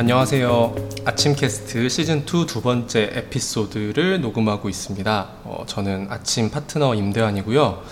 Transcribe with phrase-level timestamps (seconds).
[0.00, 0.76] 안녕하세요.
[1.06, 5.28] 아침 캐스트 시즌 2 두 번째 에피소드를 녹음하고 있습니다.
[5.42, 7.82] 어, 저는 아침 파트너 임대환이고요.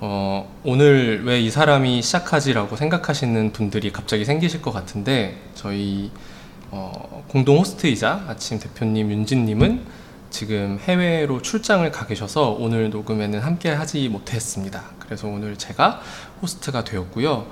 [0.00, 6.10] 어, 오늘 왜 이 사람이 시작하지라고 생각하시는 분들이 갑자기 생기실 것 같은데 저희
[6.70, 9.84] 어, 공동 호스트이자 아침 대표님 윤진님은
[10.30, 14.84] 지금 해외로 출장을 가 계셔서 오늘 녹음에는 함께 하지 못했습니다.
[14.98, 16.00] 그래서 오늘 제가
[16.40, 17.46] 호스트가 되었고요.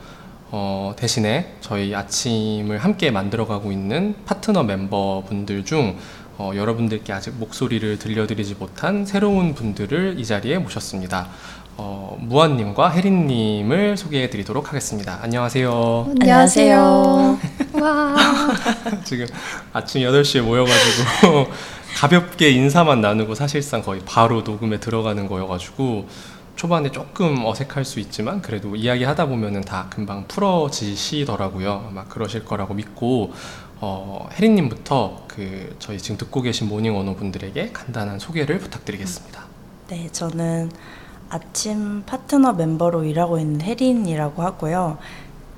[0.50, 5.96] 어, 대신에 저희 아침을 함께 만들어가고 있는 파트너 멤버분들 중
[6.38, 11.28] 어, 여러분들께 아직 목소리를 들려드리지 못한 새로운 분들을 이 자리에 모셨습니다.
[11.76, 15.18] 어, 무한님과 혜린님을 소개해드리도록 하겠습니다.
[15.22, 16.12] 안녕하세요.
[16.20, 17.38] 안녕하세요.
[17.80, 18.16] 와.
[19.04, 19.26] 지금
[19.72, 21.48] 아침 8시에 모여가지고
[21.98, 26.08] 가볍게 인사만 나누고 사실상 거의 바로 녹음에 들어가는 거여가지고
[26.58, 31.86] 초반에 조금 어색할 수 있지만 그래도 이야기하다 보면은 다 금방 풀어지시더라고요.
[31.88, 33.32] 아마 그러실 거라고 믿고
[33.80, 39.40] 어, 혜린님부터 그 저희 지금 듣고 계신 morning owner 분들에게 간단한 소개를 부탁드리겠습니다.
[39.86, 40.72] 네, 저는
[41.28, 44.98] 아침 파트너 멤버로 일하고 있는 혜린이라고 하고요.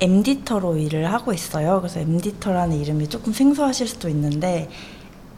[0.00, 1.80] 엠디터로 일을 하고 있어요.
[1.80, 4.68] 그래서 엠디터라는 이름이 조금 생소하실 수도 있는데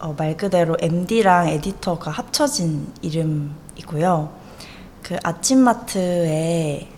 [0.00, 4.41] 어, 말 그대로 MD랑 editor가 합쳐진 이름이고요.
[5.02, 6.88] 그 아침마트에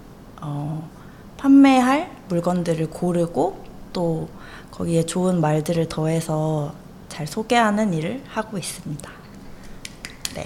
[0.41, 0.88] 어,
[1.36, 4.28] 판매할 물건들을 고르고 또
[4.70, 6.75] 거기에 좋은 말들을 더해서
[7.08, 9.10] 잘 소개하는 일을 하고 있습니다.
[10.34, 10.44] 네.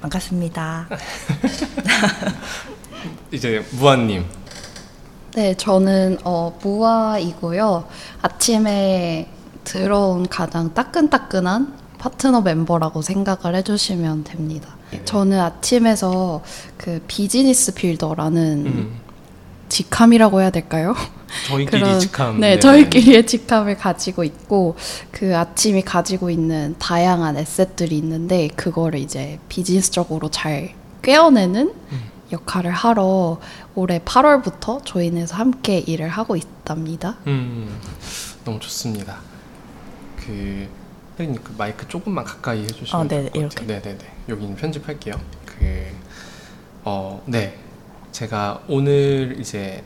[0.00, 0.88] 반갑습니다.
[3.32, 4.24] 이제 무한님.
[5.34, 7.86] 네, 저는 어, 무아이고요.
[8.22, 9.30] 아침에
[9.64, 14.79] 들어온 가장 따끈따끈한 파트너 멤버라고 생각을 해주시면 됩니다.
[15.04, 16.42] 저는 아침에서
[16.76, 19.00] 그 비즈니스 빌더라는 음,
[19.68, 20.94] 직함이라고 해야 될까요?
[21.48, 22.40] 저희끼리 그런- 직함.
[22.40, 24.76] 네, 저희끼리의 직함을 가지고 있고
[25.12, 32.00] 그 아침이 가지고 있는 다양한 에셋들이 있는데 그거를 이제 비즈니스적으로 잘 꿰어내는 음.
[32.32, 33.40] 역할을 하러
[33.74, 37.16] 올해 8월부터 조인해서 함께 일을 하고 있답니다.
[37.26, 37.76] 음,
[38.44, 39.18] 너무 좋습니다.
[40.16, 40.68] 그
[41.20, 43.64] 혜린님 그 마이크 조금만 가까이 해주시면 어, 네, 이렇게.
[43.64, 43.98] 네네네.
[44.28, 45.14] 여기는 편집할게요.
[45.44, 45.86] 그,
[46.84, 47.56] 어, 네.
[48.12, 49.82] 제가 오늘 이제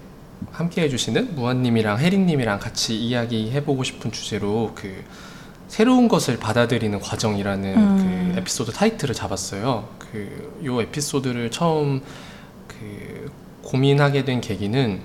[0.52, 5.04] 함께 해주시는 무한님이랑 혜린님이랑 같이 이야기해보고 싶은 주제로 그
[5.68, 8.32] 새로운 것을 받아들이는 과정이라는 음.
[8.34, 9.88] 그 에피소드 타이틀을 잡았어요.
[9.98, 12.00] 그 요 에피소드를 처음
[12.68, 13.30] 그
[13.62, 15.00] 고민하게 된 계기는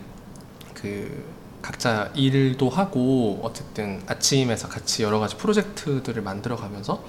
[0.73, 1.28] 그
[1.61, 7.03] 각자 일도 하고 어쨌든 아침에서 같이 여러 가지 프로젝트들을 만들어 가면서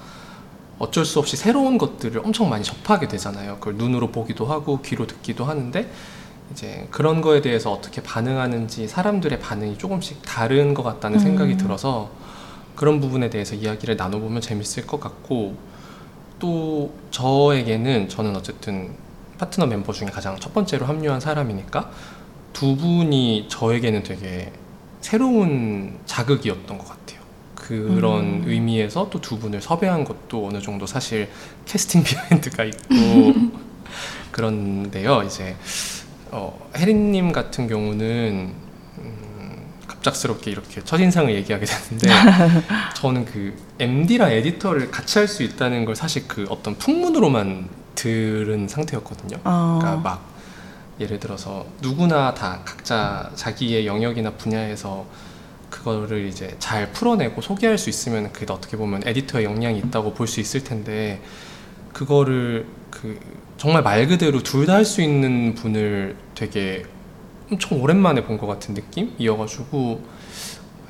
[0.77, 3.57] 어쩔 수 없이 새로운 것들을 엄청 많이 접하게 되잖아요.
[3.59, 5.89] 그걸 눈으로 보기도 하고 귀로 듣기도 하는데
[6.51, 11.23] 이제 그런 거에 대해서 어떻게 반응하는지 사람들의 반응이 조금씩 다른 것 같다는 음.
[11.23, 12.09] 생각이 들어서
[12.75, 15.55] 그런 부분에 대해서 이야기를 나눠보면 재밌을 것 같고
[16.39, 18.95] 또 저에게는 저는 어쨌든
[19.37, 21.91] 파트너 멤버 중에 가장 첫 번째로 합류한 사람이니까
[22.53, 24.51] 두 분이 저에게는 되게
[25.01, 27.19] 새로운 자극이었던 것 같아요.
[27.55, 28.43] 그런 음.
[28.47, 31.29] 의미에서 또 두 분을 섭외한 것도 어느 정도 사실
[31.65, 33.33] 캐스팅 비하인드가 있고
[34.31, 35.23] 그런데요.
[35.23, 35.55] 이제
[36.31, 38.53] 어, 혜린님 같은 경우는
[38.99, 39.57] 음,
[39.87, 42.09] 갑작스럽게 이렇게 첫인상을 얘기하게 됐는데
[42.95, 49.37] 저는 그 MD랑 에디터를 같이 할 수 있다는 걸 사실 그 어떤 풍문으로만 들은 상태였거든요.
[49.43, 50.30] 어, 그러니까 막
[51.01, 55.05] 예를 들어서 누구나 다 각자 자기의 영역이나 분야에서
[55.69, 60.39] 그거를 이제 잘 풀어내고 소개할 수 있으면 그게 어떻게 보면 에디터의 역량이 있다고 볼 수
[60.39, 61.21] 있을 텐데
[61.93, 63.19] 그거를 그
[63.57, 66.83] 정말 말 그대로 둘 다 할 수 있는 분을 되게
[67.51, 70.01] 엄청 오랜만에 본 것 같은 느낌이어가지고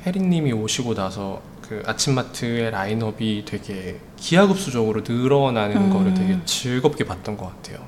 [0.06, 5.90] 혜린님이 오시고 나서 그 아침마트의 라인업이 되게 기하급수적으로 늘어나는 음.
[5.90, 7.78] 거를 되게 즐겁게 봤던 것 같아요.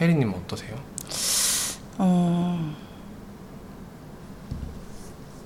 [0.00, 0.74] 혜린님 어떠세요?
[1.98, 2.74] 어,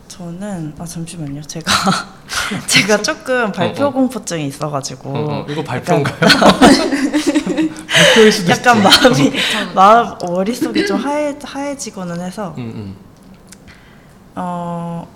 [0.09, 1.43] 저는 아 잠시만요.
[1.43, 1.71] 제가
[2.67, 3.93] 제가 조금 발표 어, 어.
[3.93, 6.19] 공포증이 있어가지고 어, 어, 이거 발표인가요?
[7.89, 8.83] 발표일 수도 약간.
[8.83, 9.33] 마음이
[9.75, 12.97] 마음 머릿속이 좀 하얘 하얘지고는 해서 음, 음.
[14.35, 15.07] 어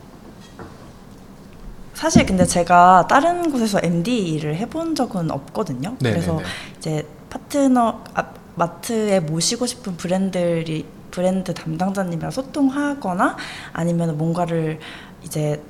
[1.94, 5.96] 사실 근데 제가 다른 곳에서 MD 일을 해본 적은 없거든요.
[6.00, 6.20] 네네네.
[6.20, 6.40] 그래서
[6.76, 8.24] 이제 파트너 아,
[8.56, 13.36] 마트에 모시고 싶은 브랜드들이 브랜드 담당자님이랑 소통하거나
[13.72, 14.80] 아니면 뭔가를
[15.22, 15.62] 이제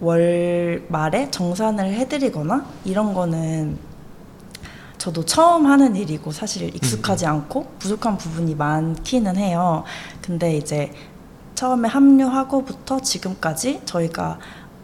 [0.00, 3.78] 월 말에 정산을 해드리거나 이런 거는
[4.98, 9.84] 저도 처음 하는 일이고 사실 익숙하지 않고 부족한 부분이 많기는 해요.
[10.20, 10.92] 근데 이제
[11.54, 14.38] 처음에 합류하고부터 지금까지 저희가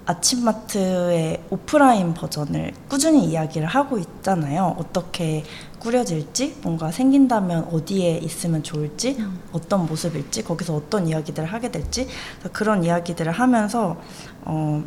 [0.05, 4.77] 아침마트의 오프라인 버전을 꾸준히 이야기를 하고 있잖아요.
[4.79, 5.45] 어떻게
[5.79, 9.19] 꾸려질지, 뭔가 생긴다면 어디에 있으면 좋을지,
[9.53, 12.09] 어떤 모습일지, 거기서 어떤 이야기들을 하게 될지,
[12.53, 13.97] 그런 이야기들을 하면서
[14.45, 14.83] 어,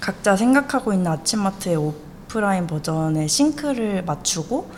[0.00, 4.70] 각자 생각하고 있는 아침마트의 오프라인 버전의 싱크를 맞추고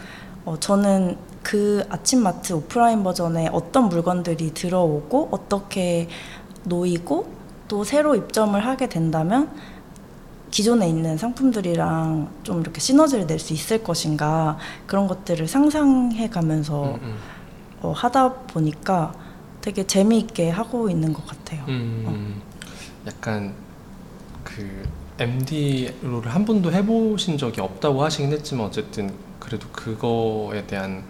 [0.45, 6.09] 어, 저는 그 아침마트 오프라인 버전에 어떤 물건들이 들어오고 어떻게
[6.65, 7.40] 놓이고
[7.71, 9.49] 또 새로 입점을 하게 된다면
[10.51, 17.01] 기존에 있는 상품들이랑 좀 이렇게 시너지를 낼 수 있을 것인가 그런 것들을 상상해 가면서 음,
[17.01, 17.17] 음.
[17.83, 19.15] 어, 하다 보니까
[19.61, 21.65] 되게 재미있게 하고 있는 것 같아요.
[21.69, 22.43] 음,
[23.07, 23.55] 약간
[24.43, 24.83] 그
[25.21, 31.05] MD로를 한 번도 해보신 적이 없다고 하시긴 했지만 어쨌든 그래도 그거에 대한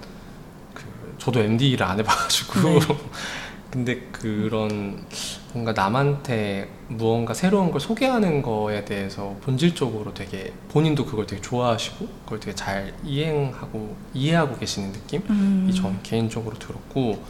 [0.74, 0.82] 그
[1.16, 2.80] 저도 MD를 안 해봐가지고 네.
[3.70, 5.06] 근데 그런
[5.52, 12.40] 뭔가 남한테 무언가 새로운 걸 소개하는 거에 대해서 본질적으로 되게 본인도 그걸 되게 좋아하시고 그걸
[12.40, 15.22] 되게 잘 이행하고 이해하고 계시는 느낌?
[15.28, 15.66] 음.
[15.68, 17.22] 이전 개인적으로 들었고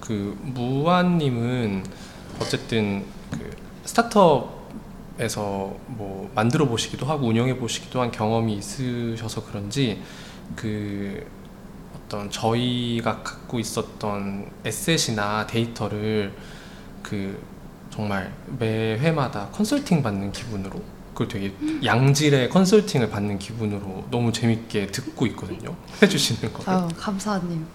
[0.00, 1.84] 그 무한님은
[2.40, 3.50] 어쨌든 그
[3.84, 10.02] 스타트업에서 뭐 만들어 보시기도 하고 운영해 보시기도 한 경험이 있으셔서 그런지
[10.56, 11.24] 그
[11.96, 16.34] 어떤 저희가 갖고 있었던 에셋이나 데이터를
[17.02, 17.40] 그
[17.92, 20.80] 정말 매 회마다 컨설팅 받는 기분으로
[21.12, 21.52] 그걸 되게
[21.84, 25.76] 양질의 컨설팅을 받는 기분으로 너무 재밌게 듣고 있거든요.
[26.02, 26.68] 해주시는 거를.
[26.72, 27.66] 아유, 감사님.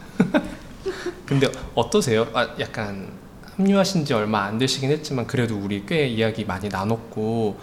[1.25, 2.27] 근데 어떠세요?
[2.33, 3.11] 아, 약간
[3.43, 7.59] 합류하신 지 얼마 안 되시긴 했지만 그래도 우리 꽤 이야기 많이 나눴고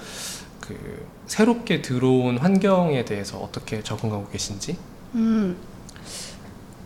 [0.60, 4.76] 그 새롭게 들어온 환경에 대해서 어떻게 적응하고 계신지?
[5.14, 5.56] 음,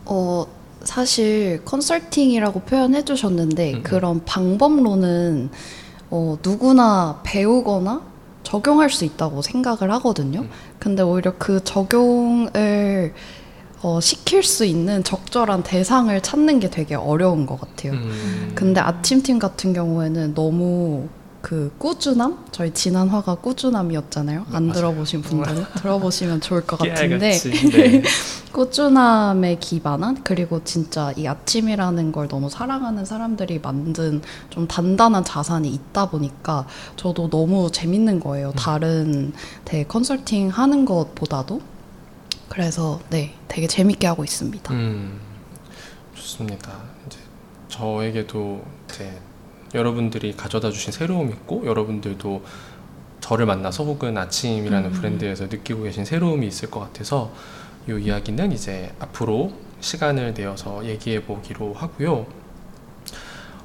[0.05, 0.45] 어,
[0.83, 3.83] 사실 컨설팅이라고 표현해 주셨는데 음, 음.
[3.83, 5.49] 그런 방법론은
[6.09, 8.01] 어, 누구나 배우거나
[8.43, 10.41] 적용할 수 있다고 생각을 하거든요.
[10.41, 10.49] 음.
[10.79, 13.13] 근데 오히려 그 적용을
[13.81, 17.93] 어, 시킬 수 있는 적절한 대상을 찾는 게 되게 어려운 것 같아요.
[17.93, 18.51] 음.
[18.55, 21.07] 근데 아침팀 같은 경우에는 너무
[21.49, 22.45] 그 꾸준함?
[22.51, 24.45] 저희 지난 화가 꾸준함이었잖아요.
[24.51, 24.73] 안 맞아요.
[24.73, 28.03] 들어보신 분들은 들어보시면 좋을 것 같은데 네.
[28.53, 36.11] 꾸준함에 기반한 그리고 진짜 이 아침이라는 걸 너무 사랑하는 사람들이 만든 좀 단단한 자산이 있다
[36.11, 38.51] 보니까 저도 너무 재밌는 거예요.
[38.51, 39.33] 다른
[39.65, 41.61] 대 컨설팅 하는 것보다도
[42.47, 44.71] 그래서 네 되게 재밌게 하고 있습니다.
[44.71, 45.19] 음,
[46.13, 46.73] 좋습니다.
[47.07, 47.17] 이제
[47.69, 49.19] 저에게도 이제
[49.73, 52.43] 여러분들이 가져다 주신 새로움이 있고 여러분들도
[53.21, 54.93] 저를 만나서 혹은 아침이라는 음.
[54.93, 57.31] 브랜드에서 느끼고 계신 새로움이 있을 것 같아서
[57.87, 62.25] 이 이야기는 이제 앞으로 시간을 내어서 얘기해 보기로 하고요.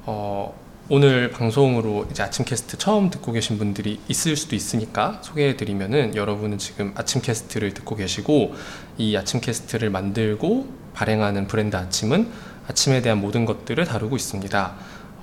[0.07, 0.55] 어,
[0.91, 6.59] 오늘 방송으로 이제 아침 캐스트 처음 듣고 계신 분들이 있을 수도 있으니까 소개해 드리면은 여러분은
[6.59, 8.55] 지금 아침 캐스트를 듣고 계시고
[8.99, 12.31] 이 아침 캐스트를 만들고 발행하는 브랜드 아침은
[12.69, 14.75] 아침에 대한 모든 것들을 다루고 있습니다.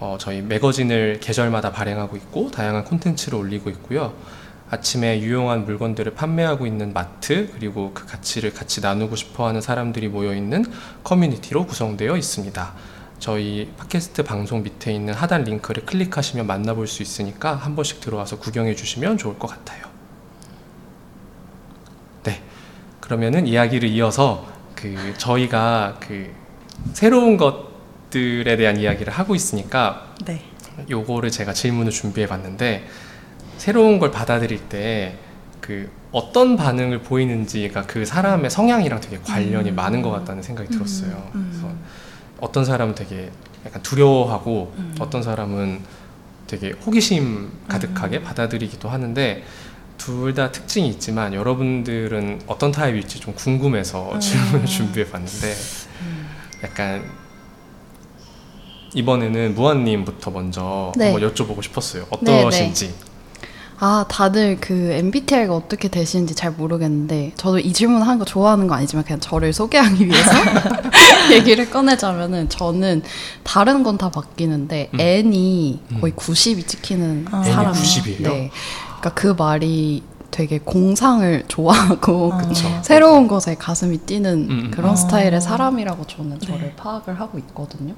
[0.01, 4.15] 어, 저희 매거진을 계절마다 발행하고 있고 다양한 콘텐츠를 올리고 있고요.
[4.71, 10.65] 아침에 유용한 물건들을 판매하고 있는 마트 그리고 그 가치를 같이 나누고 싶어하는 사람들이 모여 있는
[11.03, 12.74] 커뮤니티로 구성되어 있습니다.
[13.20, 18.74] 저희 팟캐스트 방송 밑에 있는 하단 링크를 클릭하시면 만나볼 수 있으니까 한 번씩 들어와서 구경해
[18.74, 19.86] 주시면 좋을 것 같아요.
[22.24, 22.41] 네,
[23.00, 26.34] 그러면은 이야기를 이어서 그 저희가 그
[26.93, 27.70] 새로운 것
[28.12, 30.44] 들에 대한 이야기를 하고 있으니까 네.
[30.89, 32.86] 요거를 제가 질문을 준비해 봤는데
[33.58, 35.15] 새로운 걸 받아들일 때
[35.62, 39.75] 그 어떤 반응을 보이는지가 그 사람의 성향이랑 되게 관련이 음.
[39.75, 41.32] 많은 것 같다는 생각이 들었어요.
[41.36, 41.50] 음.
[41.50, 41.74] 그래서
[42.41, 43.32] 어떤 사람은 되게
[43.65, 44.96] 약간 두려워하고 음.
[45.00, 45.80] 어떤 사람은
[46.48, 49.44] 되게 호기심 가득하게 받아들이기도 하는데
[49.98, 54.20] 둘 다 특징이 있지만 여러분들은 어떤 타입일지 좀 궁금해서 음.
[54.20, 55.56] 질문을 준비해 봤는데
[56.01, 56.27] 음.
[56.63, 57.03] 약간
[58.93, 61.12] 이번에는 무한님부터 먼저 네.
[61.12, 62.05] 한번 여쭤보고 싶었어요.
[62.10, 62.93] 어떠신지.
[63.83, 68.77] 아, 다들 그 MBTI가 어떻게 되시는지 잘 모르겠는데, 저도 이 질문 하는 거 좋아하는 건
[68.77, 70.29] 아니지만, 그냥 저를 소개하기 위해서
[71.33, 73.01] 얘기를 꺼내자면은, 저는
[73.43, 75.00] 다른 건 다 바뀌는데, 음.
[75.00, 76.15] N이 거의 음.
[76.15, 77.41] 90이 찍히는 아.
[77.41, 77.74] 사람.
[77.74, 78.29] 90 이에요?
[78.29, 78.51] 네.
[79.00, 82.38] 그러니까 그 말이 되게 공상을 좋아하고, 아.
[82.38, 82.67] 그쵸.
[82.81, 84.71] 새로운 것에 가슴이 뛰는 음, 음.
[84.71, 84.95] 그런 아.
[84.95, 86.75] 스타일의 사람이라고 저는 저를 네.
[86.75, 87.93] 파악을 하고 있거든요.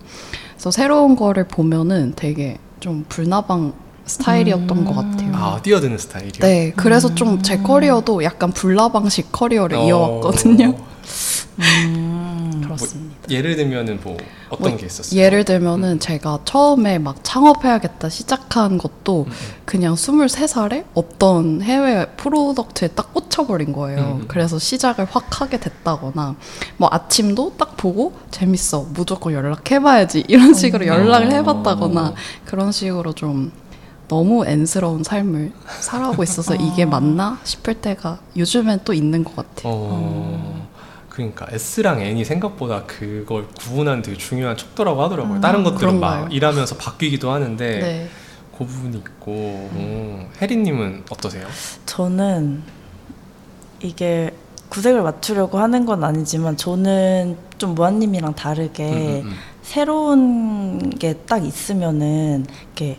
[0.54, 3.74] 그래서 새로운 거를 보면은 되게 좀 불나방
[4.06, 5.32] 스타일이었던 것 같아요.
[5.36, 6.40] 아 뛰어드는 스타일이요.
[6.40, 9.86] 네, 그래서 좀 제 커리어도 약간 불나방식 커리어를 어.
[9.86, 10.76] 이어왔거든요.
[11.60, 12.24] 음.
[12.64, 13.16] 그렇습니다.
[13.30, 14.18] 예를 들면은 뭐
[14.50, 15.20] 어떤 뭐, 게 있었어요?
[15.20, 19.34] 예를 들면은 제가 처음에 막 창업해야겠다 시작한 것도 음,
[19.66, 24.00] 그냥 23살에 없던 해외 product에 딱 꽂혀버린 거예요.
[24.00, 24.26] 음, 음.
[24.28, 26.36] 그래서 시작을 확 하게 됐다거나
[26.78, 32.14] 뭐 아침도 딱 보고 재밌어 무조건 연락해봐야지 이런 식으로 연락을 해봤다거나
[32.46, 33.52] 그런 식으로 좀
[34.08, 39.74] 너무 N스러운 삶을 살아가고 있어서 이게 맞나 싶을 때가 요즘엔 또 있는 것 같아요.
[39.74, 40.68] 어,
[41.10, 45.42] 그러니까 S랑 N이 생각보다 그걸 구분하는 되게 중요한 척도라고 하더라고요.
[45.42, 46.28] 다른 것들은 막 그런가요?
[46.36, 48.10] 일하면서 바뀌기도 하는데 네.
[48.58, 51.48] 그 부분이 있고 오, 혜리님은 어떠세요?
[51.86, 52.62] 저는
[53.82, 54.32] 이게
[54.70, 58.84] 구색을 맞추려고 하는 건 아니지만 저는 좀 무한님이랑 다르게
[59.22, 59.34] 음, 음, 음.
[59.62, 62.98] 새로운 게 딱 있으면은 이렇게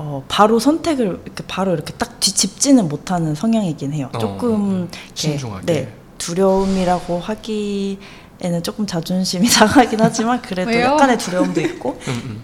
[0.00, 4.10] 어 바로 선택을 이렇게 바로 이렇게 딱 뒤집지는 못하는 성향이긴 해요.
[4.14, 5.66] 어, 조금 이렇게, 신중하게.
[5.66, 10.86] 네 두려움이라고 하기에는 조금 자존심이 상하긴 하지만 그래도 왜요?
[10.86, 12.42] 약간의 두려움도 있고 음, 음.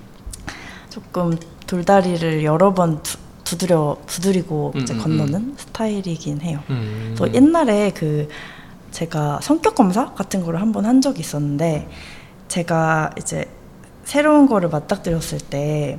[0.91, 1.37] 조금
[1.69, 6.59] 돌다리를 여러 번 두, 두드려 두드리고 음, 이제 음, 건너는 스타일이긴 해요.
[6.71, 7.15] 음.
[7.17, 8.29] 그래서 옛날에 그
[8.91, 11.89] 제가 성격 검사 같은 거를 한 번 한 적이 있었는데
[12.49, 13.45] 제가 이제
[14.05, 15.99] 새로운 거를 맞닥뜨렸을 때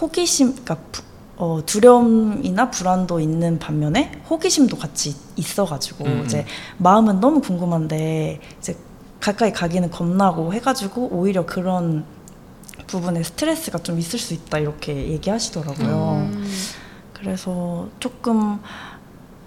[0.00, 1.02] 호기심, 그러니까 부-
[1.36, 6.44] 어, 두려움이나 불안도 있는 반면에 호기심도 같이 있어가지고 음, 이제
[6.78, 8.76] 마음은 너무 궁금한데 이제
[9.20, 12.04] 가까이 가기는 겁나고 해가지고 오히려 그런
[12.86, 16.28] 부분에 스트레스가 좀 있을 수 있다 이렇게 얘기하시더라고요.
[16.32, 16.46] 음.
[17.12, 18.60] 그래서 조금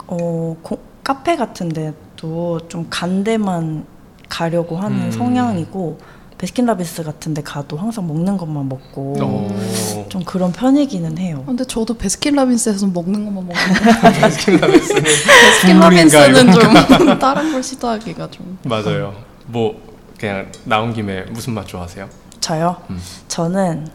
[0.08, 3.86] 어 고- 카페 같은 데도 좀 간 데만
[4.28, 5.12] 가려고 하는 음.
[5.12, 6.00] 성향이고
[6.38, 10.06] 베스킨라빈스 같은 데 가도 항상 먹는 것만 먹고 어.
[10.10, 11.44] 좀 그런 편이기는 해요.
[11.48, 19.16] 근데 저도 베스킨라빈스에서 먹는 것만 먹는데 베스킨라빈스는 베스킨라빈스는 국물인가, 좀 다른 걸 시도하기가 좀 맞아요.
[19.48, 19.82] 뭐
[20.20, 22.08] 그냥 나온 김에 무슨 맛 좋아하세요?
[22.40, 22.78] 저요?
[22.92, 23.02] 음.
[23.28, 23.88] 저는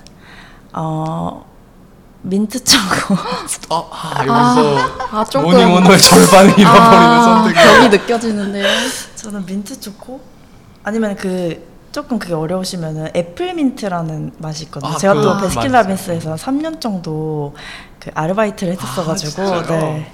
[0.72, 1.44] 어
[2.22, 3.14] 민트 초코
[3.70, 4.78] 어, 아, 여기서
[5.10, 7.66] 아 조금 morning owner의 절반을 잃어버리는 아, 선택이.
[7.66, 8.66] 벽이 느껴지는데요.
[9.14, 10.20] 저는 민트 초코
[10.82, 14.92] 아니면 그 조금 그게 어려우시면은 apple mint라는 맛이 있거든요.
[14.92, 17.54] 아, 제가 또 베스킨라빈스에서 3년 정도
[18.00, 19.62] 그 아르바이트를 했었어가지고 아?
[19.66, 20.12] 네.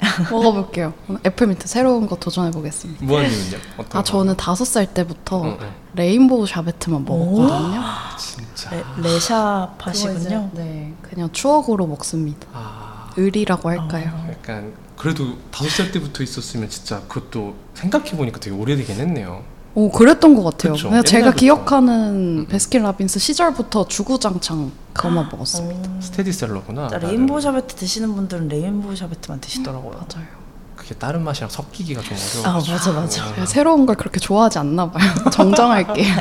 [0.30, 0.94] 먹어볼게요.
[1.08, 3.04] 오늘 apple mint 새로운 거 도전해 보겠습니다.
[3.04, 3.58] 무한님은요?
[3.78, 4.02] 아 거?
[4.02, 5.70] 저는 다섯 살 때부터 응, 응.
[5.94, 7.82] rainbow sherbet만 먹었거든요.
[8.18, 8.70] 진짜.
[8.70, 10.50] 레, 그거 레샤파시군요.
[10.52, 12.46] 이제, 네, 그냥 추억으로 먹습니다.
[12.52, 14.26] 아, 의리라고 할까요?
[14.30, 19.42] 약간 그래도 다섯 살 때부터 있었으면 진짜 그것도 생각해 보니까 되게 오래되긴 했네요.
[19.74, 20.72] 오 그랬던 것 같아요.
[20.72, 21.40] 그쵸, 그냥 제가 옛날부터.
[21.40, 22.46] 기억하는 음.
[22.48, 25.90] 베스킨라빈스 시절부터 주구장창 그것만 먹었습니다.
[25.90, 26.88] 어, 스테디셀러구나.
[26.88, 27.08] 진짜 나름.
[27.08, 29.92] 레인보우 샤베트 드시는 분들은 레인보우 샤베트만 드시더라고요.
[29.92, 30.26] 맞아요.
[30.74, 32.48] 그게 다른 맛이랑 섞이기가 좀 어려워.
[32.48, 33.34] 아 맞아 맞아.
[33.34, 35.08] 제가 새로운 걸 그렇게 좋아하지 않나 봐요.
[35.30, 36.14] 정정할게요.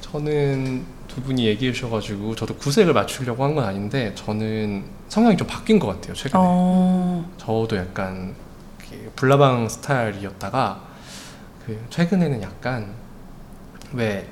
[0.00, 5.78] 저는 두 분이 얘기해 주셔가지고 저도 구색을 맞추려고 한 건 아닌데 저는 성향이 좀 바뀐
[5.78, 6.42] 것 같아요 최근에.
[6.44, 8.34] 어, 저도 약간
[8.78, 10.80] 그 불나방 스타일이었다가
[11.66, 12.92] 그 최근에는 약간
[13.92, 14.26] 왜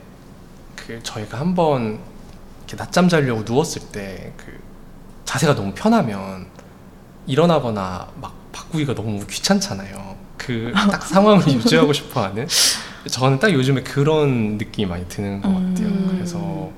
[0.77, 2.01] 그 저희가 한번
[2.67, 4.59] 이렇게 낮잠 자려고 누웠을 때 그
[5.25, 6.47] 자세가 너무 편하면
[7.27, 10.17] 일어나거나 막 바꾸기가 너무 귀찮잖아요.
[10.37, 12.49] 그 딱 상황을 유지하고 싶어하는
[13.09, 15.87] 저는 딱 요즘에 그런 느낌이 많이 드는 것 같아요.
[15.87, 16.09] 음.
[16.13, 16.71] 그래서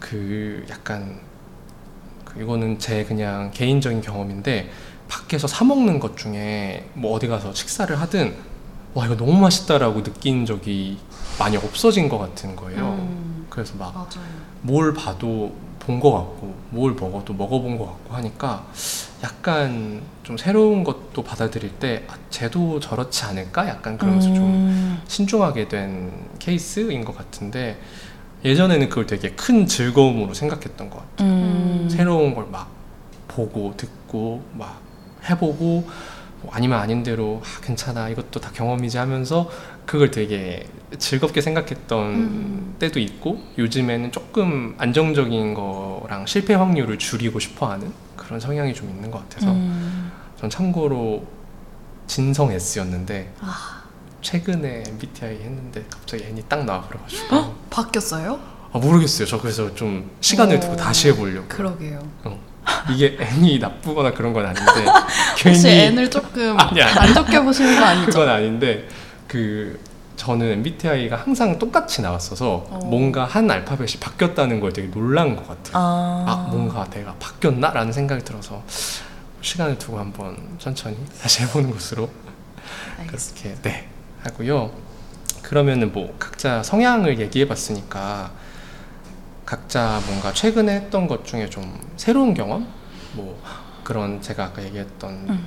[0.00, 1.20] 그 약간
[2.24, 4.70] 그 이거는 제 그냥 개인적인 경험인데
[5.08, 8.34] 밖에서 사 먹는 것 중에 뭐 어디 가서 식사를 하든
[8.98, 10.98] 와 이거 너무 맛있다라고 느낀 적이
[11.38, 12.80] 많이 없어진 것 같은 거예요.
[12.98, 14.08] 음, 그래서 막.
[14.62, 18.66] 뭘 봐도 본 것 같고 뭘 먹어도 먹어본 것 같고 하니까
[19.22, 25.68] 약간 좀 새로운 것도 받아들일 때 아, 쟤도 저렇지 않을까 약간 그러면서 좀 음, 신중하게
[25.68, 27.80] 된 케이스인 것 같은데
[28.44, 31.28] 예전에는 그걸 되게 큰 즐거움으로 생각했던 것 같아요.
[31.30, 32.68] 음, 새로운 걸 막
[33.28, 34.80] 보고 듣고 막
[35.30, 35.88] 해보고
[36.42, 39.50] 뭐 아니면 아닌 대로 아, 괜찮아 이것도 다 경험이지 하면서
[39.86, 40.66] 그걸 되게
[40.98, 42.76] 즐겁게 생각했던 음.
[42.78, 49.20] 때도 있고 요즘에는 조금 안정적인 거랑 실패 확률을 줄이고 싶어하는 그런 성향이 좀 있는 것
[49.28, 50.12] 같아서 음.
[50.38, 51.26] 전 참고로
[52.06, 53.82] 진성 S였는데 아,
[54.22, 57.56] 최근에 MBTI 했는데 갑자기 N이 딱 나와버려가지고 어?
[57.70, 58.40] 바뀌었어요?
[58.72, 62.00] 아 모르겠어요 저 그래서 좀 시간을 어, 두고 다시 해보려고 그러게요.
[62.24, 62.38] 어.
[62.90, 64.84] 이게 N이 나쁘거나 그런 건 아닌데
[65.44, 66.98] 혹시 N을 조금 아니, 아니.
[66.98, 68.06] 안 좋게 보시는 거 아니죠?
[68.06, 68.88] 그건 아닌데
[69.26, 69.78] 그
[70.16, 72.80] 저는 MBTI가 항상 똑같이 나왔어서 어.
[72.84, 75.72] 뭔가 한 알파벳이 바뀌었다는 걸 되게 놀란 것 같아요.
[75.74, 78.62] 아, 아, 뭔가 내가 바뀌었나 라는 생각이 들어서
[79.40, 82.10] 시간을 두고 한번 천천히 다시 해보는 것으로
[83.06, 83.88] 그렇게 네
[84.24, 84.72] 하고요.
[85.42, 88.32] 그러면은 뭐 각자 성향을 얘기해봤으니까
[89.48, 92.70] 각자 뭔가 최근에 했던 것 중에 좀 새로운 경험,
[93.14, 93.42] 뭐
[93.82, 95.46] 그런 제가 아까 얘기했던 음.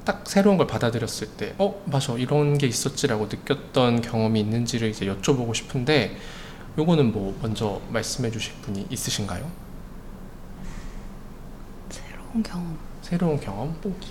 [0.00, 5.54] 그딱 새로운 걸 받아들였을 때, 어 맞아 이런 게 있었지라고 느꼈던 경험이 있는지를 이제 여쭤보고
[5.54, 6.16] 싶은데,
[6.76, 9.48] 요거는 뭐 먼저 말씀해 주실 분이 있으신가요?
[11.88, 12.78] 새로운 경험.
[13.00, 14.08] 새로운 경험 보기.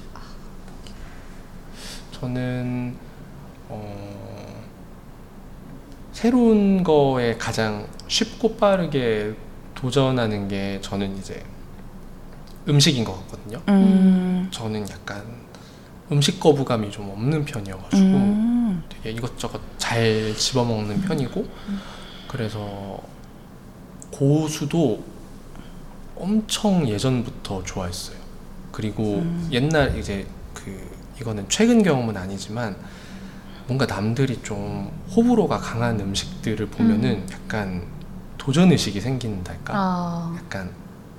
[2.13, 2.95] 저는
[3.67, 4.30] 어,
[6.21, 9.33] 새로운 거에 가장 쉽고 빠르게
[9.73, 11.43] 도전하는 게 저는 이제
[12.69, 13.59] 음식인 것 같거든요.
[13.69, 15.25] 음, 저는 약간
[16.11, 21.43] 음식 거부감이 좀 없는 편이어가지고 음, 되게 이것저것 잘 집어먹는 편이고
[22.27, 23.01] 그래서
[24.11, 25.03] 고수도
[26.15, 28.17] 엄청 예전부터 좋아했어요.
[28.71, 29.49] 그리고 음.
[29.51, 30.87] 옛날 이제 그
[31.19, 32.75] 이거는 최근 경험은 아니지만
[33.71, 37.83] 뭔가 남들이 좀 호불호가 강한 음식들을 보면은 약간
[38.37, 39.73] 도전 의식이 생긴달까?
[39.73, 40.69] 아, 약간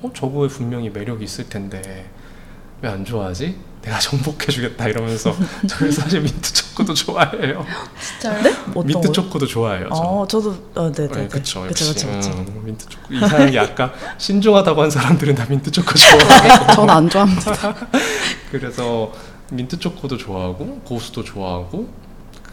[0.02, 2.10] 어 저거에 분명히 매력이 있을 텐데
[2.82, 3.56] 왜 안 좋아하지?
[3.80, 5.34] 내가 정복해주겠다 이러면서
[5.66, 7.64] 저는 사실 민트 초코도 좋아해요.
[8.20, 8.54] 진짜요?
[8.74, 9.12] 어떤 민트?
[9.12, 9.88] 초코도 좋아해요.
[9.88, 9.94] 저.
[9.94, 11.28] 어, 저도 어, 네, 네, 네, 네.
[11.28, 11.94] 그쵸, 그쵸, 역시.
[11.94, 12.30] 그쵸, 그쵸.
[12.32, 13.14] 음, 민트 초코.
[13.14, 16.72] 이상하게 아까 신중하다고 한 사람들은 다 민트 초코 좋아하고.
[16.74, 17.74] 전안 좋아합니다.
[18.50, 19.10] 그래서
[19.50, 22.01] 민트 초코도 좋아하고, 고수도 좋아하고,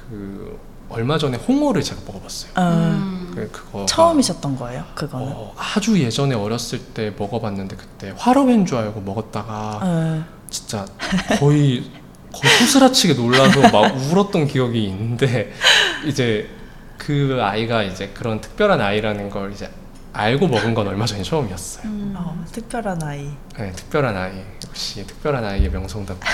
[0.09, 2.51] 그, 얼마 전에 홍어를 제가 먹어봤어요.
[2.55, 3.31] 어, 음.
[3.35, 3.85] 그, 그거.
[3.85, 5.27] 처음이셨던 거예요, 그거는?
[5.27, 10.85] 어, 아주 예전에 어렸을 때 먹어봤는데, 그때 화로회인 줄 알고 먹었다가, 어, 진짜
[11.39, 11.91] 거의,
[12.33, 15.53] 거의 소스라치게 놀라서 막 울었던 기억이 있는데,
[16.05, 16.49] 이제
[16.97, 19.69] 그 아이가 이제 그런 특별한 아이라는 걸 이제
[20.13, 21.85] 알고 먹은 건 얼마 전이 처음이었어요.
[21.85, 22.13] 음.
[22.17, 23.29] 어, 특별한 아이.
[23.57, 24.43] 네, 특별한 아이.
[24.67, 26.27] 역시 특별한 아이의 명성답게.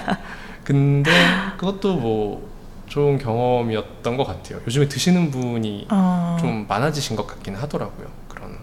[0.62, 1.10] 근데
[1.56, 2.53] 그것도 뭐
[2.94, 4.60] 좋은 경험이었던 것 같아요.
[4.64, 8.06] 요즘에 드시는 분이 어, 좀 많아지신 것 같긴 하더라고요.
[8.28, 8.56] 그런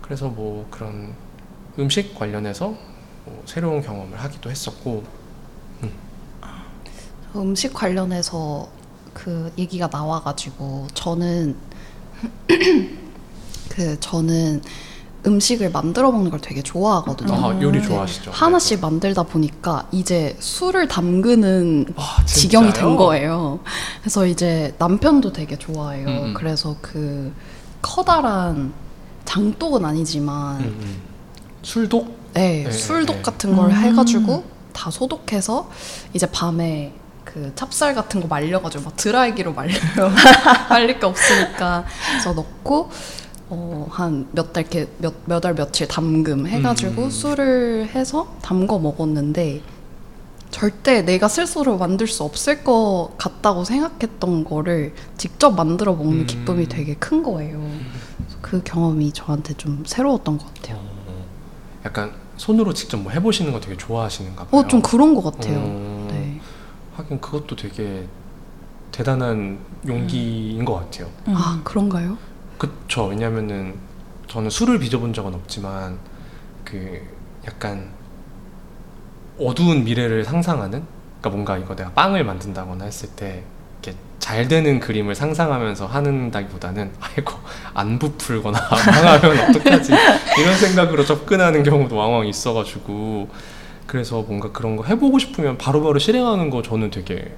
[0.00, 1.12] 그래서 뭐 그런
[1.76, 2.68] 음식 관련해서
[3.24, 5.02] 뭐 새로운 경험을 하기도 했었고
[7.34, 8.68] 음식 관련해서
[9.12, 11.56] 그 얘기가 나와가지고 저는
[13.68, 14.62] 그 저는
[15.26, 17.34] 음식을 만들어 먹는 걸 되게 좋아하거든요.
[17.34, 17.86] 아, 요리 네.
[17.86, 18.30] 좋아하시죠?
[18.30, 22.72] 하나씩 만들다 보니까 이제 술을 담그는 아, 지경이?
[22.72, 23.60] 된 거예요.
[24.00, 26.06] 그래서 이제 남편도 되게 좋아해요.
[26.06, 26.34] 음, 음.
[26.34, 27.32] 그래서 그
[27.82, 28.72] 커다란
[29.24, 30.96] 장독은 아니지만 음, 음.
[31.62, 32.16] 술독?
[32.34, 33.22] 네, 네, 술독 네.
[33.22, 33.72] 같은 걸 음.
[33.72, 35.70] 해가지고 다 소독해서
[36.12, 36.92] 이제 밤에
[37.24, 40.12] 그 찹쌀 같은 거 말려가지고 막 드라이기로 말려요.
[40.70, 42.90] 말릴 게 없으니까 그래서 넣고
[43.48, 47.10] 어, 한 몇 달 이렇게 몇, 몇월 며칠 담금 해가지고 음.
[47.10, 49.62] 술을 해서 담궈 먹었는데
[50.50, 56.26] 절대 내가 스스로 만들 수 없을 것 같다고 생각했던 거를 직접 만들어 먹는 음.
[56.26, 57.60] 기쁨이 되게 큰 거예요.
[58.40, 60.78] 그 경험이 저한테 좀 새로웠던 것 같아요.
[60.80, 61.24] 어,
[61.84, 64.60] 약간 손으로 직접 뭐 해보시는 거 되게 좋아하시는가 봐요.
[64.60, 65.58] 어, 좀 그런 것 같아요.
[65.58, 66.40] 어, 네.
[66.96, 68.06] 하긴 그것도 되게
[68.92, 71.06] 대단한 용기인 것 같아요.
[71.28, 71.34] 음.
[71.36, 72.16] 아, 그런가요?
[72.58, 73.06] 그쵸.
[73.06, 73.74] 왜냐면은
[74.28, 75.98] 저는 술을 빚어본 적은 없지만
[76.64, 77.00] 그
[77.46, 77.90] 약간
[79.38, 80.82] 어두운 미래를 상상하는
[81.20, 83.42] 그러니까 뭔가 이거 내가 빵을 만든다거나 했을 때
[83.82, 87.34] 이렇게 잘 되는 그림을 상상하면서 하는다기보다는 아이고
[87.74, 89.92] 안 부풀거나 망하면 어떡하지
[90.40, 93.28] 이런 생각으로 접근하는 경우도 왕왕 있어가지고
[93.86, 97.34] 그래서 뭔가 그런 거 해보고 싶으면 바로바로 실행하는 거 저는 되게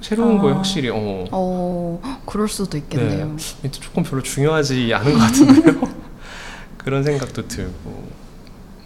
[0.00, 0.42] 새로운 아.
[0.42, 3.36] 거에 확실히 어 어, 그럴 수도 있겠네요.
[3.62, 5.88] 민트 조금 별로 중요하지 않은 것 같은데요.
[6.78, 8.08] 그런 생각도 들고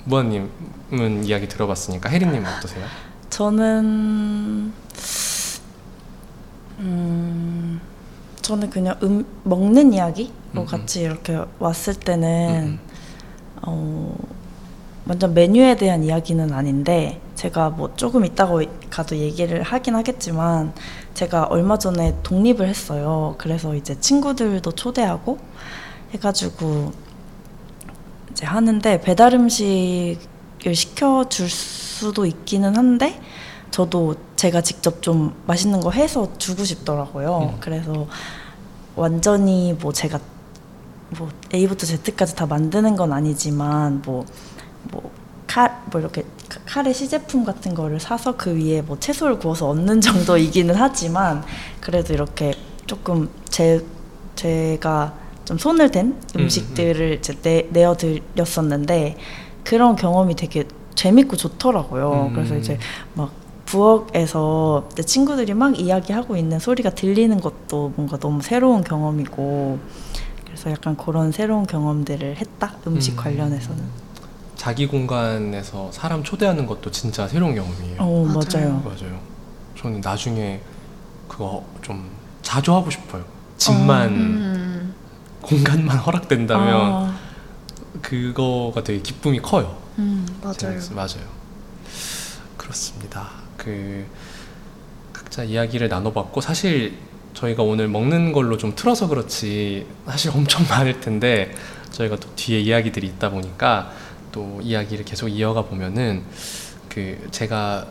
[0.05, 2.85] 무한님은 이야기 들어봤으니까 혜리님 어떠세요?
[3.29, 4.73] 저는
[6.79, 7.81] 음
[8.41, 10.67] 저는 그냥 음 먹는 이야기로 음, 음.
[10.67, 12.79] 같이 이렇게 왔을 때는 음,
[13.63, 14.17] 어
[15.07, 18.61] 완전 메뉴에 대한 이야기는 아닌데 제가 뭐 조금 있다가
[18.91, 20.73] 가도 얘기를 하긴 하겠지만
[21.15, 23.35] 제가 얼마 전에 독립을 했어요.
[23.39, 25.39] 그래서 이제 친구들도 초대하고
[26.13, 26.93] 해가지고
[28.31, 33.21] 이제 하는데 배달 음식을 시켜 줄 수도 있기는 한데
[33.71, 37.51] 저도 제가 직접 좀 맛있는 거 해서 주고 싶더라고요.
[37.55, 37.57] 음.
[37.61, 38.07] 그래서
[38.97, 40.19] 완전히 뭐 제가
[41.19, 44.25] 뭐 A부터 Z까지 다 만드는 건 아니지만 뭐
[44.91, 45.11] 뭐
[45.47, 50.01] 칼 뭐 이렇게 가- 카레 시제품 같은 거를 사서 그 위에 뭐 채소를 구워서 얹는
[50.31, 51.43] 정도이기는 하지만
[51.81, 52.55] 그래도 이렇게
[52.87, 53.85] 조금 제
[54.37, 55.13] 제가
[55.45, 59.17] 좀 손을 댄 음, 음식들을 이제 내, 내어 드렸었는데
[59.65, 60.65] 그런 경험이 되게
[60.95, 62.29] 재밌고 좋더라고요.
[62.31, 62.33] 음.
[62.35, 62.79] 그래서 이제
[63.15, 63.33] 막
[63.67, 69.79] 부엌에서 내 친구들이 막 이야기하고 있는 소리가 들리는 것도 뭔가 너무 새로운 경험이고
[70.45, 73.17] 그래서 약간 그런 새로운 경험들을 했다 음식 음.
[73.17, 74.10] 관련해서는.
[74.61, 77.97] 자기 공간에서 사람 초대하는 것도 진짜 새로운 경험이에요.
[77.99, 78.83] 어 맞아요.
[78.85, 79.19] 맞아요.
[79.75, 80.61] 저는 나중에
[81.27, 82.11] 그거 좀
[82.43, 83.25] 자주 하고 싶어요.
[83.57, 84.95] 집만 음.
[85.41, 87.19] 공간만 허락된다면 아,
[88.03, 89.79] 그거가 되게 기쁨이 커요.
[89.97, 90.79] 음, 맞아요.
[90.95, 91.27] 맞아요.
[92.59, 93.31] 그렇습니다.
[93.57, 94.05] 그
[95.15, 96.99] 각자 이야기를 나눠봤고 사실
[97.33, 101.55] 저희가 오늘 먹는 걸로 좀 틀어서 그렇지 사실 엄청 많을 텐데
[101.93, 106.23] 저희가 또 뒤에 이야기들이 있다 보니까 또 이야기를 계속 이어가 보면은
[106.89, 107.87] 그 제가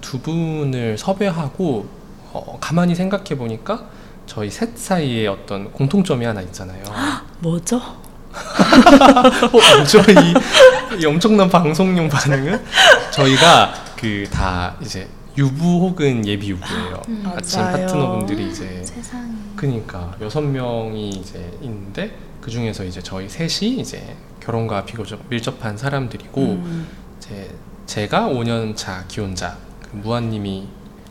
[0.00, 1.86] 두 분을 섭외하고
[2.32, 3.86] 어, 가만히 생각해 보니까
[4.26, 6.82] 저희 셋 사이에 어떤 공통점이 하나 있잖아요.
[7.40, 7.76] 뭐죠?
[7.78, 9.98] 어, 뭐죠?
[10.00, 12.64] 이, 이 엄청난 방송용 반응은
[13.10, 15.08] 저희가 그 다 이제
[15.42, 17.02] 유부 혹은 예비 유부예요.
[17.08, 17.22] 음.
[17.24, 17.86] 아침 맞아요.
[17.86, 19.32] 파트너분들이 이제 세상에.
[19.54, 26.40] 그니까 여섯 명이 이제 있는데 그 중에서 이제 저희 셋이 이제 결혼과 비교적 밀접한 사람들이고
[26.40, 27.54] 음, 이제
[27.86, 30.66] 제가 5년 차 기혼자, 그 무한님이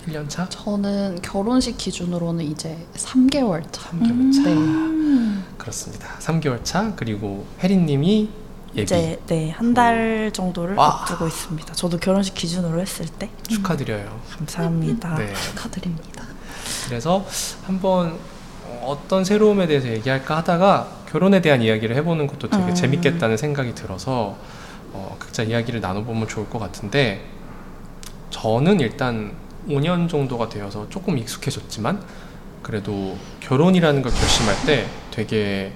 [0.08, 3.90] 1년 차, 저는 결혼식 기준으로는 이제 3개월 차.
[3.92, 4.44] 3개월 차.
[4.44, 4.54] 네.
[4.54, 5.46] 음.
[5.58, 6.18] 그렇습니다.
[6.20, 8.47] 3개월 차 그리고 혜린님이 예비
[8.84, 11.02] 이제 네 한 달 정도를 와.
[11.02, 11.74] 앞두고 있습니다.
[11.74, 14.20] 저도 결혼식 기준으로 했을 때 축하드려요.
[14.38, 15.16] 감사합니다.
[15.16, 15.34] 네.
[15.34, 16.24] 축하드립니다.
[16.86, 17.26] 그래서
[17.66, 18.18] 한번
[18.84, 22.76] 어떤 새로움에 대해서 얘기할까 하다가 결혼에 대한 이야기를 해보는 것도 되게 음.
[22.76, 24.38] 재밌겠다는 생각이 들어서
[24.94, 27.26] 어, 각자 이야기를 나눠보면 좋을 것 같은데
[28.30, 29.34] 저는 일단
[29.68, 32.02] 5년 정도가 되어서 조금 익숙해졌지만
[32.62, 35.74] 그래도 결혼이라는 걸 결심할 때 되게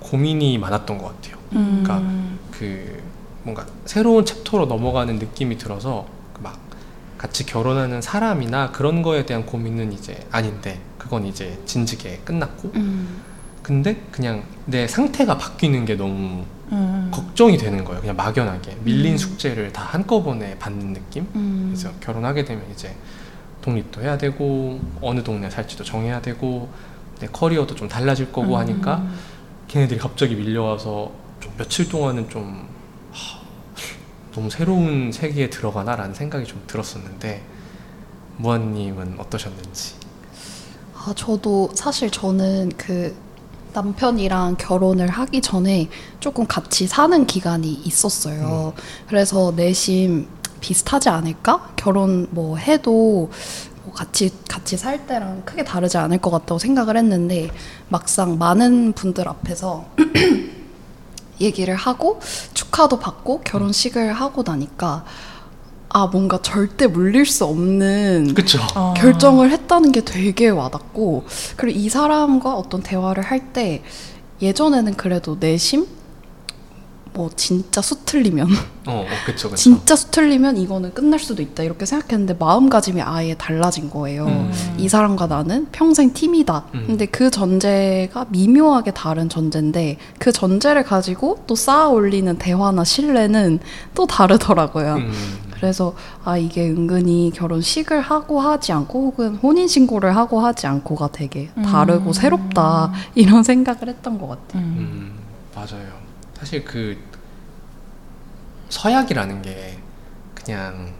[0.00, 1.40] 고민이 많았던 것 같아요.
[1.54, 3.02] 음, 그러니까 그
[3.42, 6.58] 뭔가 새로운 챕터로 넘어가는 느낌이 들어서 그막
[7.18, 13.20] 같이 결혼하는 사람이나 그런 거에 대한 고민은 이제 아닌데 그건 이제 진즉에 끝났고 음.
[13.62, 17.10] 근데 그냥 내 상태가 바뀌는 게 너무 음.
[17.12, 19.18] 걱정이 되는 거예요 그냥 막연하게 밀린 음.
[19.18, 21.66] 숙제를 다 한꺼번에 받는 느낌 음.
[21.68, 22.94] 그래서 결혼하게 되면 이제
[23.60, 26.68] 독립도 해야 되고 어느 동네 살지도 정해야 되고
[27.20, 28.58] 내 커리어도 좀 달라질 거고 음.
[28.58, 29.06] 하니까
[29.68, 31.12] 걔네들이 갑자기 밀려와서
[31.42, 32.68] 좀 며칠 동안은 좀
[33.12, 33.40] 하,
[34.32, 37.42] 너무 새로운 세계에 들어가나라는 생각이 좀 들었었는데
[38.38, 39.94] 무한님은 어떠셨는지
[40.94, 43.14] 아, 저도 사실 저는 그
[43.72, 45.88] 남편이랑 결혼을 하기 전에
[46.20, 48.74] 조금 같이 사는 기간이 있었어요.
[49.08, 50.28] 그래서 내심
[50.60, 51.72] 비슷하지 않을까?
[51.74, 53.30] 결혼 뭐 해도
[53.84, 57.50] 뭐 같이 같이 살 때랑 크게 다르지 않을 것 같다고 생각을 했는데
[57.88, 59.86] 막상 많은 분들 앞에서
[61.40, 62.20] 얘기를 하고
[62.54, 65.04] 축하도 받고 결혼식을 하고 나니까
[65.94, 68.58] 아 뭔가 절대 물릴 수 없는 그쵸?
[68.74, 68.94] 어.
[68.96, 71.24] 결정을 했다는 게 되게 와닿고
[71.56, 73.82] 그리고 이 사람과 어떤 대화를 할 때
[74.40, 75.86] 예전에는 그래도 내심
[77.14, 78.48] 뭐 진짜 수 틀리면
[78.86, 83.34] 어, 어 그쵸 그쵸 진짜 수 틀리면 이거는 끝날 수도 있다 이렇게 생각했는데 마음가짐이 아예
[83.34, 84.26] 달라진 거예요.
[84.26, 84.52] 음.
[84.78, 86.64] 이 사람과 나는 평생 팀이다.
[86.74, 86.84] 음.
[86.86, 93.60] 근데 그 전제가 미묘하게 다른 전제인데 그 전제를 가지고 또 쌓아 올리는 대화나 신뢰는
[93.94, 94.94] 또 다르더라고요.
[94.94, 95.12] 음,
[95.50, 95.94] 그래서
[96.24, 102.10] 아 이게 은근히 결혼식을 하고 하지 않고 혹은 혼인 신고를 하고 하지 않고가 되게 다르고
[102.10, 102.12] 음.
[102.12, 104.62] 새롭다 이런 생각을 했던 것 같아요.
[104.62, 104.76] 음.
[104.78, 105.12] 음,
[105.54, 106.01] 맞아요
[106.42, 106.98] 사실 그
[108.68, 109.78] 서약이라는 게
[110.34, 110.92] 그냥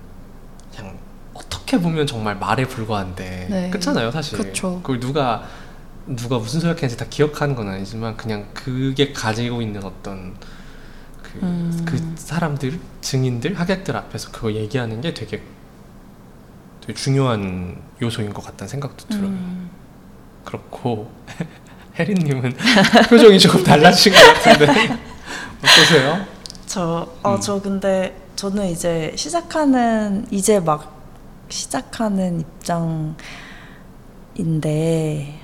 [0.72, 0.96] 그냥
[1.34, 3.70] 어떻게 보면 정말 말에 불과한데 네.
[3.70, 4.76] 그렇잖아요 사실 그쵸.
[4.82, 5.42] 그걸 누가
[6.06, 10.36] 누가 무슨 서약했는지 다 기억하는 건 아니지만 그냥 그게 가지고 있는 어떤
[11.20, 11.84] 그, 음.
[11.84, 15.42] 그 사람들 증인들 하객들 앞에서 그거 얘기하는 게 되게
[16.80, 19.70] 되게 중요한 요소인 것 같다는 생각도 들어요 음.
[20.44, 21.12] 그렇고
[21.98, 22.54] 혜린님은
[23.10, 25.02] 표정이 조금 달라진 것 같은데
[25.58, 26.24] 어떠세요?
[26.66, 27.40] 저, 어, 음.
[27.40, 30.92] 저 근데 저는 이제 시작하는, 이제 막
[31.48, 32.40] 시작하는
[34.34, 35.40] 입장인데,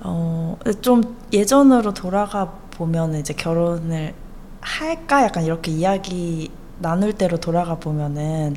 [0.00, 4.14] 어, 좀 예전으로 돌아가 보면 이제 결혼을
[4.60, 5.22] 할까?
[5.22, 8.56] 약간 이렇게 이야기 나눌 때로 돌아가 보면은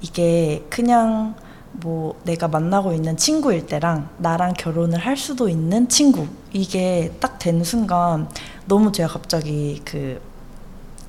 [0.00, 1.34] 이게 그냥
[1.72, 7.64] 뭐 내가 만나고 있는 친구일 때랑 나랑 결혼을 할 수도 있는 친구 이게 딱 되는
[7.64, 8.28] 순간
[8.66, 10.20] 너무 제가 갑자기 그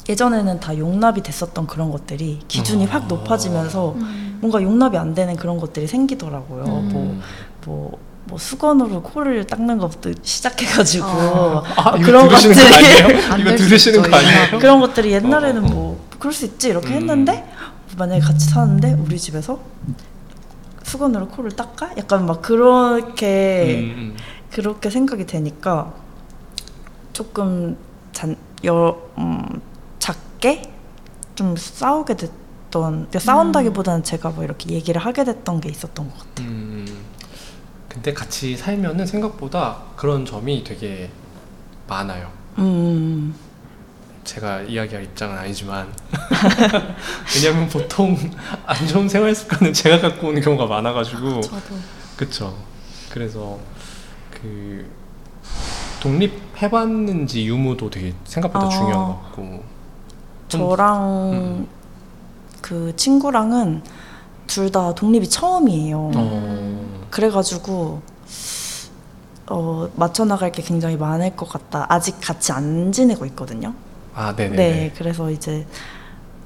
[0.07, 2.87] 예전에는 다 용납이 됐었던 그런 것들이 기준이 어.
[2.89, 3.95] 확 높아지면서
[4.39, 6.63] 뭔가 용납이 안 되는 그런 것들이 생기더라고요.
[6.63, 6.89] 음.
[6.91, 7.21] 뭐,
[7.65, 11.63] 뭐, 뭐 수건으로 코를 닦는 것부터 시작해가지고 아.
[11.77, 12.53] 아, 이거 그런 것들이
[13.39, 14.59] 이거 들으시는 거 아니에요?
[14.59, 15.73] 그런 것들이 옛날에는 어, 어, 어.
[15.73, 16.93] 뭐 그럴 수 있지 이렇게 음.
[16.93, 17.47] 했는데
[17.97, 19.59] 만약에 같이 사는데 우리 집에서
[20.83, 21.91] 수건으로 코를 닦아?
[21.97, 24.17] 약간 막 그렇게 음, 음.
[24.51, 25.93] 그렇게 생각이 되니까
[27.15, 27.78] 조금
[28.12, 29.62] 잔, 여, 음,
[29.99, 30.73] 작게
[31.34, 32.30] 좀 싸우게 됐던
[32.71, 36.45] 그러니까 싸운다기보다는 제가 뭐 이렇게 얘기를 하게 됐던 게 있었던 것 같아요.
[36.45, 36.86] 음,
[37.88, 41.10] 근데 같이 살면은 생각보다 그런 점이 되게
[41.88, 42.30] 많아요.
[42.58, 43.34] 음,
[44.25, 45.88] 제가 이야기할 입장은 아니지만
[47.34, 48.17] 왜냐면 보통
[48.65, 51.75] 안 좋은 생활 습관은 제가 갖고 오는 경우가 많아가지고 저도
[52.17, 52.58] 그쵸.
[53.10, 53.58] 그래서
[54.32, 54.86] 그
[56.01, 58.69] 독립 해봤는지 유무도 되게 생각보다 아.
[58.69, 59.63] 중요한 것 같고
[60.47, 61.67] 좀- 저랑 음.
[62.61, 63.83] 그 친구랑은
[64.47, 66.11] 둘 다 독립이 처음이에요.
[66.15, 68.01] 어, 그래가지고
[69.47, 71.85] 어, 맞춰 나갈 게 굉장히 많을 것 같다.
[71.89, 73.73] 아직 같이 안 지내고 있거든요.
[74.13, 74.55] 아 네네.
[74.55, 75.65] 네, 그래서 이제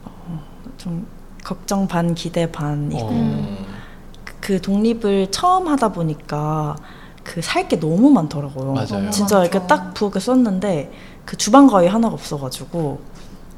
[0.06, 0.40] 어,
[0.78, 1.06] 좀
[1.44, 3.58] 걱정 반 기대 반이고 어,
[4.42, 6.76] 그 독립을 처음 하다 보니까
[7.30, 8.74] 그 살 게 너무 많더라고요.
[8.74, 9.12] 맞아요.
[9.12, 9.68] 진짜 너무 이렇게.
[9.68, 10.92] 딱 부엌에 썼는데
[11.26, 13.00] 그 주방 가위 하나가 없어가지고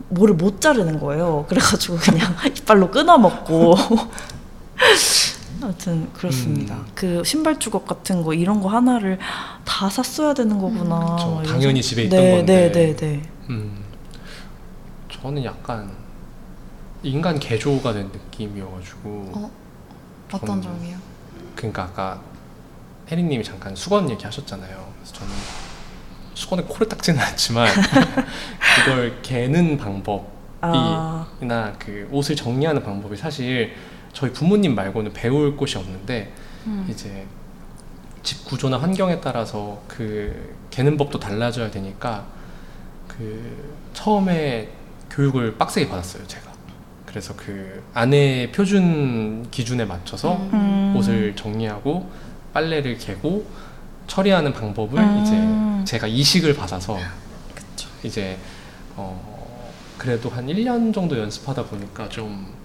[0.10, 1.46] 뭐를 못 자르는 거예요.
[1.48, 3.76] 그래가지고 그냥 이빨로 끊어 먹고.
[5.64, 6.76] 아무튼 그렇습니다.
[6.76, 6.86] 음.
[6.96, 9.20] 그 신발 주걱 같은 거 이런 거 하나를
[9.64, 11.16] 다 샀어야 되는 거구나.
[11.16, 11.36] 그쵸.
[11.36, 12.72] 막 당연히 집에 있던 네, 건데.
[12.72, 13.22] 네, 네, 네.
[13.52, 13.84] 음,
[15.12, 15.90] 저는 약간
[17.04, 19.52] 인간 개조가 된 느낌이어가지고 어?
[20.34, 20.98] 어떤 점이요?
[21.56, 22.20] 그러니까 아까
[23.10, 24.94] 혜리님이 잠깐 수건 얘기하셨잖아요.
[24.96, 25.34] 그래서 저는
[26.34, 27.68] 수건에 코를 닦지는 않지만
[28.86, 30.28] 그걸 개는 방법이나
[30.62, 33.74] 아, 그 옷을 정리하는 방법이 사실
[34.14, 36.34] 저희 부모님 말고는 배울 곳이 없는데
[36.68, 36.88] 음.
[36.90, 37.26] 이제
[38.24, 42.26] 집 구조나 환경에 따라서 그 개는 법도 달라져야 되니까
[43.08, 44.70] 그 처음에
[45.10, 46.52] 교육을 빡세게 받았어요 제가
[47.06, 50.96] 그래서 그 아내 표준 기준에 맞춰서 음.
[50.96, 52.10] 옷을 정리하고
[52.54, 53.46] 빨래를 개고
[54.08, 55.84] 처리하는 방법을 음.
[55.84, 56.98] 이제 제가 이식을 받아서
[57.56, 57.90] 그쵸.
[58.04, 58.38] 이제
[58.96, 62.62] 어 그래도 한 1년 정도 연습하다 보니까 좀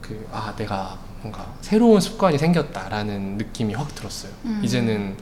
[0.00, 4.32] 그 아 내가 뭔가 새로운 습관이 생겼다라는 느낌이 확 들었어요.
[4.44, 4.60] 음.
[4.64, 5.16] 이제는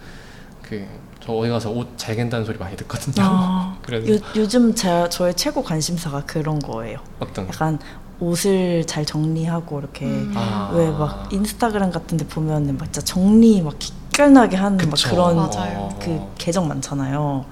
[0.63, 0.87] 그
[1.21, 3.17] 저 어디 가서 옷 잘 갠다는 소리 많이 듣거든요.
[3.27, 7.01] 아, 그래서 요, 요즘 제, 저의 최고 관심사가 그런 거예요.
[7.19, 7.79] 어떤 약간
[8.21, 10.33] 옷을 잘 정리하고 이렇게 음.
[10.37, 10.71] 아.
[10.75, 15.11] 왜막 인스타그램 같은데 보면은 막 진짜 정리 막 기깔나게 하는 막 그쵸.
[15.11, 15.89] 그런 맞아요.
[16.01, 17.45] 그 계정 많잖아요.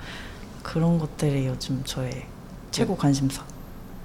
[0.62, 2.26] 그런 것들이 요즘 저의
[2.72, 3.42] 최고 관심사.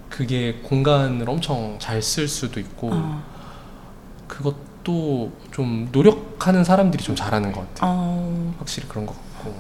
[0.10, 3.24] 그게 공간을 엄청 잘 쓸 수도 있고 어.
[4.28, 7.92] 그것도 좀 노력하는 사람들이 좀 잘하는 것 같아요.
[7.92, 9.54] 어, 확실히 그런 것 같고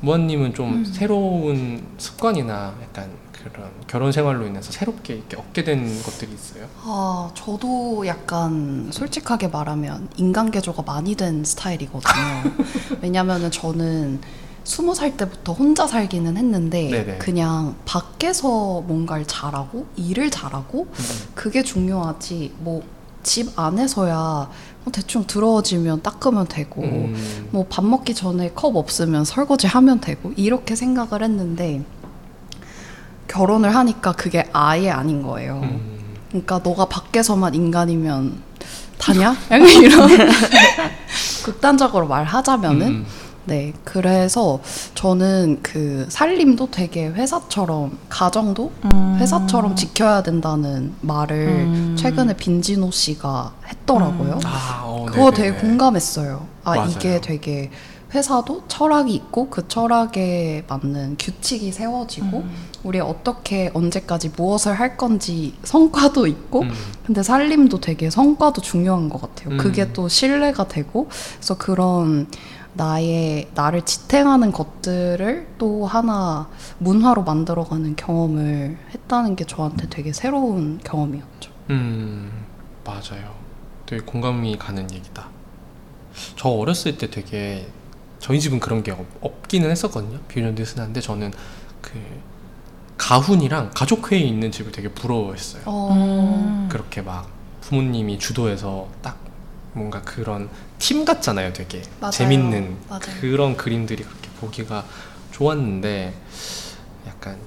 [0.00, 0.84] 무한님은 좀 음.
[0.84, 3.10] 새로운 습관이나 약간
[3.52, 6.66] 그런 결혼 생활로 인해서 새롭게 얻게 된 것들이 있어요.
[6.82, 12.52] 아, 저도 약간 솔직하게 말하면 인간 개조가 많이 된 스타일이거든요.
[13.02, 14.20] 왜냐면은 저는
[14.64, 17.18] 스무 살 때부터 혼자 살기는 했는데 네네.
[17.18, 20.88] 그냥 밖에서 뭔가를 잘하고 일을 잘하고
[21.34, 24.48] 그게 중요하지 뭐 집 안에서야
[24.84, 27.48] 뭐 대충 들어지면 닦으면 되고 음.
[27.50, 31.82] 뭐밥 먹기 전에 컵 없으면 설거지 하면 되고 이렇게 생각을 했는데
[33.28, 35.60] 결혼을 하니까 그게 아예 아닌 거예요.
[35.62, 35.96] 음.
[36.28, 38.34] 그러니까 너가 밖에서만 인간이면
[38.98, 39.36] 다냐?
[39.50, 40.08] 약간 이런
[41.44, 43.06] 극단적으로 말하자면은 음.
[43.44, 44.60] 네 그래서
[44.96, 49.18] 저는 그 살림도 되게 회사처럼 가정도 음.
[49.20, 51.96] 회사처럼 지켜야 된다는 말을 음.
[51.96, 54.32] 최근에 빈지노 씨가 했더라고요.
[54.32, 54.40] 음.
[54.44, 55.36] 아, 어, 그거 네네네.
[55.36, 56.44] 되게 공감했어요.
[56.64, 56.90] 아 맞아요.
[56.90, 57.70] 이게 되게
[58.14, 62.54] 회사도 철학이 있고 그 철학에 맞는 규칙이 세워지고 음.
[62.84, 66.72] 우리 어떻게 언제까지 무엇을 할 건지 성과도 있고 음.
[67.04, 69.54] 근데 살림도 되게 성과도 중요한 것 같아요.
[69.54, 69.58] 음.
[69.58, 72.28] 그게 또 신뢰가 되고 그래서 그런
[72.74, 81.50] 나의 나를 지탱하는 것들을 또 하나 문화로 만들어가는 경험을 했다는 게 저한테 되게 새로운 경험이었죠.
[81.70, 82.30] 음,
[82.84, 83.34] 맞아요.
[83.86, 85.28] 되게 공감이 가는 얘기다.
[86.36, 87.66] 저 어렸을 때 되게
[88.26, 90.18] 저희 집은 그런 게 없, 없기는 했었거든요.
[90.26, 91.32] 비련도 흔한데 저는
[91.80, 91.92] 그
[92.98, 95.62] 가훈이랑 가족 회의 있는 집을 되게 부러워했어요.
[95.92, 96.68] 음.
[96.68, 99.16] 그렇게 막 부모님이 주도해서 딱
[99.74, 100.48] 뭔가 그런
[100.80, 102.10] 팀 같잖아요, 되게 맞아요.
[102.10, 103.20] 재밌는 맞아요.
[103.20, 104.84] 그런 그림들이 그렇게 보기가
[105.30, 106.12] 좋았는데
[107.06, 107.38] 약간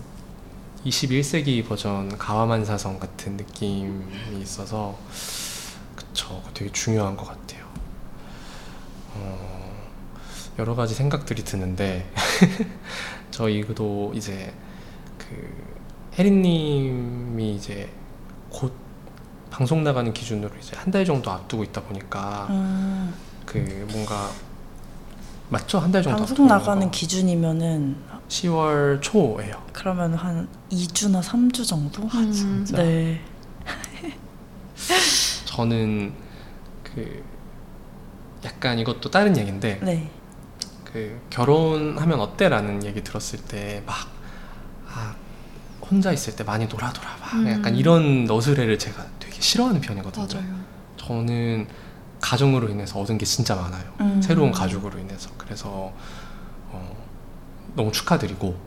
[0.86, 4.98] 21세기 버전 가와만사성 같은 느낌이 있어서
[5.98, 7.65] 그쵸 되게 중요한 것 같아요.
[9.15, 9.60] 어,
[10.60, 12.06] 여러 가지 생각들이 드는데
[13.32, 14.54] 저희도 이제
[15.17, 15.26] 그
[16.17, 17.89] 혜린님이 이제
[18.50, 18.74] 곧
[19.50, 23.13] 방송 나가는 기준으로 이제 한 달 정도 앞두고 있다 보니까 음,
[23.45, 24.30] 그 뭔가
[25.50, 26.91] 맞죠 한 달 정도 방송 앞두고 나가는 거.
[26.91, 27.95] 기준이면은
[28.28, 29.63] 10월 초예요.
[29.72, 32.04] 그러면 한 2주나 3주 정도?
[32.04, 32.78] 음, 진짜?
[32.78, 33.22] 네.
[35.45, 36.13] 저는
[36.84, 37.24] 그
[38.43, 40.10] 약간 이것도 다른 얘기인데 네.
[40.91, 43.95] 그 결혼하면 어때라는 얘기 들었을 때막
[44.91, 45.15] 아,
[45.82, 47.47] 혼자 있을 때 많이 놀아 놀아 막 음.
[47.47, 50.25] 약간 이런 너스레를 제가 되게 싫어하는 편이거든요.
[50.25, 50.60] 맞아요.
[50.97, 51.67] 저는
[52.19, 53.84] 가정으로 인해서 얻은 게 진짜 많아요.
[54.02, 54.21] 음.
[54.21, 55.93] 새로운 가족으로 인해서 그래서
[56.71, 57.08] 어,
[57.75, 58.58] 너무 축하드리고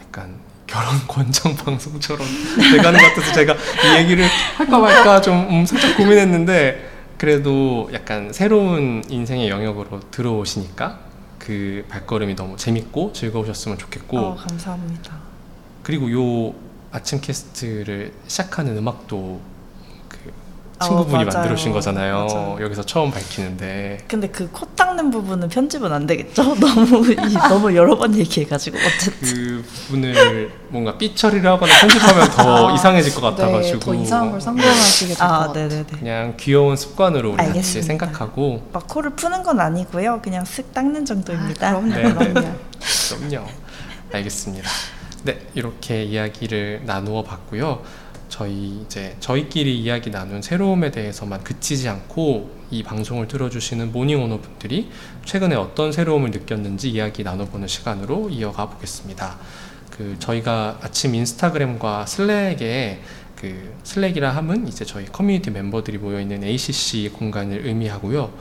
[0.00, 2.26] 약간 결혼 권장 방송처럼
[2.72, 9.02] 돼가는 것 같아서 제가 이 얘기를 할까 말까 좀 음, 살짝 고민했는데 그래도 약간 새로운
[9.08, 11.05] 인생의 영역으로 들어오시니까
[11.46, 15.16] 그 발걸음이 너무 재밌고 즐거우셨으면 좋겠고 어, 감사합니다.
[15.84, 16.52] 그리고 요
[16.90, 19.40] 아침 캐스트를 시작하는 음악도
[20.84, 21.26] 친구분이 맞아요.
[21.38, 22.26] 만들어 주신 거잖아요.
[22.26, 22.58] 맞아요.
[22.60, 26.54] 여기서 처음 밝히는데 근데 그 코 닦는 부분은 편집은 안 되겠죠?
[26.60, 32.68] 너무 이, 너무 여러 번 얘기해가지고 어쨌든 그 부분을 뭔가 삐 처리를 하거나 편집하면 더
[32.68, 35.68] 아, 이상해질 것 같아가지고 네, 더 이상한 걸 상상하시게 될것 아 같아요.
[35.68, 35.84] 네네네.
[35.98, 37.86] 그냥 귀여운 습관으로 우리 같이 알겠습니다.
[37.86, 40.20] 생각하고 막 코를 푸는 건 아니고요.
[40.22, 41.68] 그냥 쓱 닦는 정도입니다.
[41.68, 42.12] 아, 그럼요, 네, 네.
[42.32, 42.56] 그럼요.
[43.30, 43.46] 그럼요.
[44.12, 44.68] 알겠습니다.
[45.24, 47.82] 네, 이렇게 이야기를 나누어 봤고요.
[48.28, 54.90] 저희 이제 저희끼리 이야기 나눈 새로움에 대해서만 그치지 않고 이 방송을 들어주시는 morning owner 분들이
[55.24, 59.38] 최근에 어떤 새로움을 느꼈는지 이야기 나눠보는 시간으로 이어가 보겠습니다.
[59.90, 63.00] 그 저희가 아침 인스타그램과 슬랙에
[63.36, 68.32] 그 슬랙이라 함은 이제 저희 커뮤니티 멤버들이 모여 있는 ACC 공간을 의미하고요.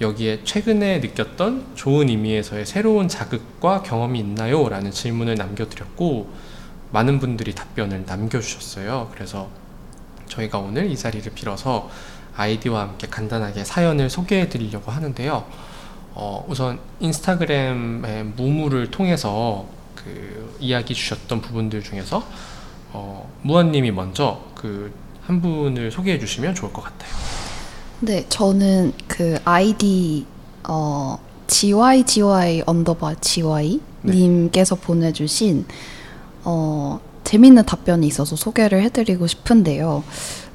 [0.00, 4.68] 여기에 최근에 느꼈던 좋은 의미에서의 새로운 자극과 경험이 있나요?
[4.68, 6.28] 라는 질문을 남겨드렸고
[6.92, 9.10] 많은 분들이 답변을 남겨주셨어요.
[9.14, 9.48] 그래서
[10.28, 11.90] 저희가 오늘 이 자리를 빌어서
[12.36, 15.44] 아이디와 함께 간단하게 사연을 소개해 드리려고 하는데요.
[16.14, 22.26] 어, 우선 인스타그램의 무무를 통해서 그 이야기 주셨던 부분들 중에서
[22.92, 27.10] 어, 무한님이 먼저 그 한 분을 소개해 주시면 좋을 것 같아요.
[28.00, 30.26] 네, 저는 그 아이디
[30.68, 34.12] 어 GYGY underbar GY 네.
[34.12, 35.64] 님께서 보내주신
[36.44, 40.02] 어 재밌는 답변이 있어서 소개를 해드리고 싶은데요.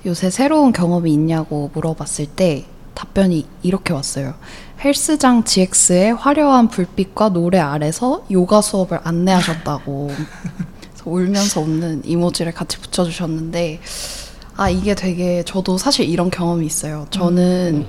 [0.06, 4.34] 요새 새로운 경험이 있냐고 물어봤을 때 답변이 이렇게 왔어요.
[4.84, 13.80] 헬스장 GX의 화려한 불빛과 노래 아래서 요가 수업을 안내하셨다고 그래서 울면서 웃는 이모지를 같이 붙여주셨는데
[14.56, 17.08] 아 이게 되게 저도 사실 이런 경험이 있어요.
[17.10, 17.86] 저는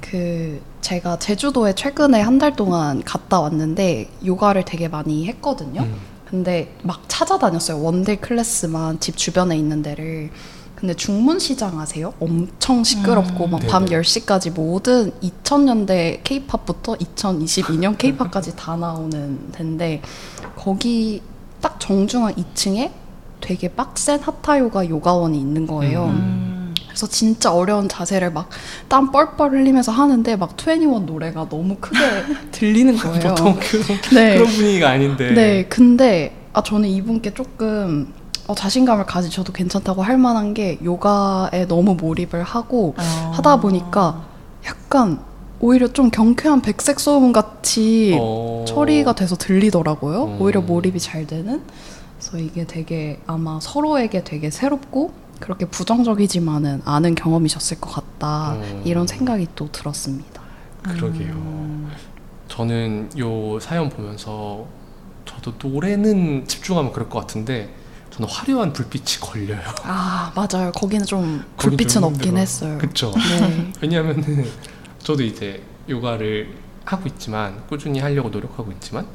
[0.00, 5.82] 그 제가 제주도에 최근에 한 달 동안 갔다 왔는데 요가를 되게 많이 했거든요.
[5.82, 6.13] 음.
[6.34, 7.80] 근데 막 찾아다녔어요.
[7.80, 10.30] one-day class만 집 주변에 있는 데를.
[10.74, 12.12] 근데 중문시장 아세요?
[12.18, 13.50] 엄청 시끄럽고 음.
[13.52, 14.00] 막 밤 네네.
[14.02, 20.02] 10시까지 모든 2000년대 케이팝부터 2022년 케이팝까지 다 나오는 데인데
[20.56, 21.22] 거기
[21.60, 22.90] 딱 정중앙 2층에
[23.40, 26.06] 되게 빡센 하타 요가 요가원이 있는 거예요.
[26.06, 26.53] 음.
[26.86, 28.48] 그래서 진짜 어려운 자세를 막
[28.88, 31.98] 땀 뻘뻘 흘리면서 하는데 막21 노래가 너무 크게
[32.52, 33.34] 들리는 거예요.
[33.34, 34.34] 보통 그런, 네.
[34.34, 35.32] 그런 분위기가 아닌데.
[35.32, 38.12] 네, 근데 아 저는 이분께 조금
[38.46, 43.32] 어, 자신감을 가지셔도 괜찮다고 할 만한 게 요가에 너무 몰입을 하고 어.
[43.34, 44.24] 하다 보니까
[44.66, 45.18] 약간
[45.60, 48.64] 오히려 좀 경쾌한 백색 소음 같이 어.
[48.68, 50.24] 처리가 돼서 들리더라고요.
[50.24, 50.40] 음.
[50.40, 51.62] 오히려 몰입이 잘 되는.
[52.18, 58.54] 그래서 이게 되게 아마 서로에게 되게 새롭고 그렇게 부정적이지만은 않은 경험이셨을 것 같다.
[58.54, 58.82] 음.
[58.84, 60.42] 이런 생각이 또 들었습니다.
[60.82, 61.32] 그러게요.
[61.32, 61.92] 음.
[62.48, 64.66] 저는 요 사연 보면서
[65.24, 67.74] 저도 노래는 집중하면 그럴 것 같은데
[68.10, 69.60] 저는 화려한 불빛이 걸려요.
[69.82, 70.70] 아 맞아요.
[70.72, 72.36] 거기는 좀 불빛은 좀 없긴.
[72.36, 72.78] 했어요.
[72.78, 73.12] 그쵸.
[73.16, 73.72] 네.
[73.80, 74.46] 왜냐하면은
[74.98, 79.06] 저도 이제 요가를 하고 있지만 꾸준히 하려고 노력하고 있지만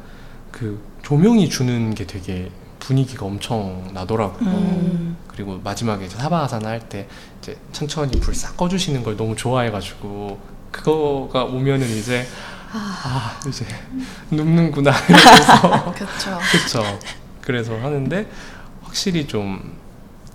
[0.52, 4.50] 그 조명이 주는 게 되게 분위기가 엄청 나더라고요.
[4.50, 5.18] 음.
[5.28, 7.08] 그리고 마지막에 이제 사바아사나 할 때
[7.42, 10.40] 이제 천천히 불 싹 꺼주시는 걸 너무 좋아해가지고
[10.72, 12.26] 그거가 오면은 이제
[12.72, 13.66] 아 이제
[14.32, 16.40] 눕는구나 이러면서 그렇죠.
[16.52, 17.00] 그쵸
[17.42, 18.30] 그래서 하는데
[18.84, 19.74] 확실히 좀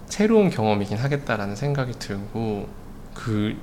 [0.09, 2.69] 새로운 경험이긴 하겠다라는 생각이 들고
[3.15, 3.57] 그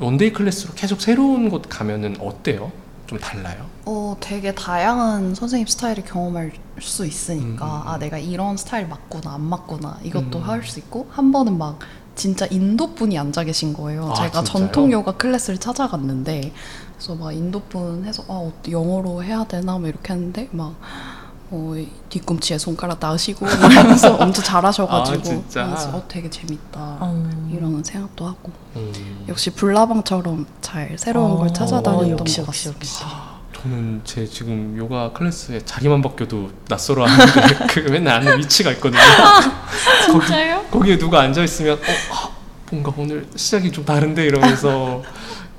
[0.00, 2.70] one-day class로 계속 새로운 곳 가면은 어때요?
[3.08, 3.64] 좀 달라요?
[3.86, 7.88] 어, 되게 다양한 선생님 스타일을 경험할 수 있으니까 음, 음, 음.
[7.88, 10.42] 아 내가 이런 스타일 맞구나 안 맞구나 이것도 음.
[10.44, 11.78] 할수 있고 한 번은 막
[12.14, 14.10] 진짜 인도 분이 앉아 계신 거예요.
[14.10, 14.44] 아, 제가 진짜요?
[14.44, 16.52] 전통 요가 class를 찾아갔는데
[16.96, 20.76] 그래서 막 인도 분 해서 아 어때, 영어로 해야 되나 뭐 이렇게 했는데 막
[21.50, 27.50] 어, 이 뒤꿈치에 손가락 놔시고 이러면서 엄청 잘하셔가지고 아, 어, 되게 재밌다 음.
[27.54, 29.24] 이러는 생각도 하고 음.
[29.28, 32.80] 역시 불나방처럼 잘 새로운 어, 걸 찾아다녔던 역시, 것 역시, 같습니다.
[32.80, 33.04] 역시.
[33.62, 39.00] 저는 제 지금 요가 클래스에 자리만 바뀌어도 낯설어 하는데 그 맨날 앉는 위치가 있거든요.
[40.06, 40.56] 진짜요?
[40.58, 41.80] 거기, 거기에 누가 앉아 있으면 어
[42.12, 42.30] 아,
[42.70, 45.02] 뭔가 오늘 시작이 좀 다른데 이러면서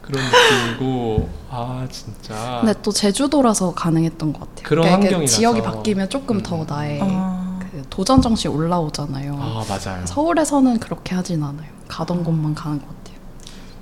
[0.10, 4.64] 그런 느낌이고 아 진짜 근데 또 제주도라서 가능했던 것 같아요.
[4.64, 5.36] 그런 그러니까 환경이라서.
[5.36, 6.44] 지역이 바뀌면 조금 음.
[6.44, 7.60] 더 나의 아.
[7.72, 9.38] 그 도전 정신이 올라오잖아요.
[9.40, 10.06] 아 맞아요.
[10.08, 11.70] 서울에서는 그렇게 하진 않아요.
[11.88, 13.20] 가던 곳만 가는 것 같아요.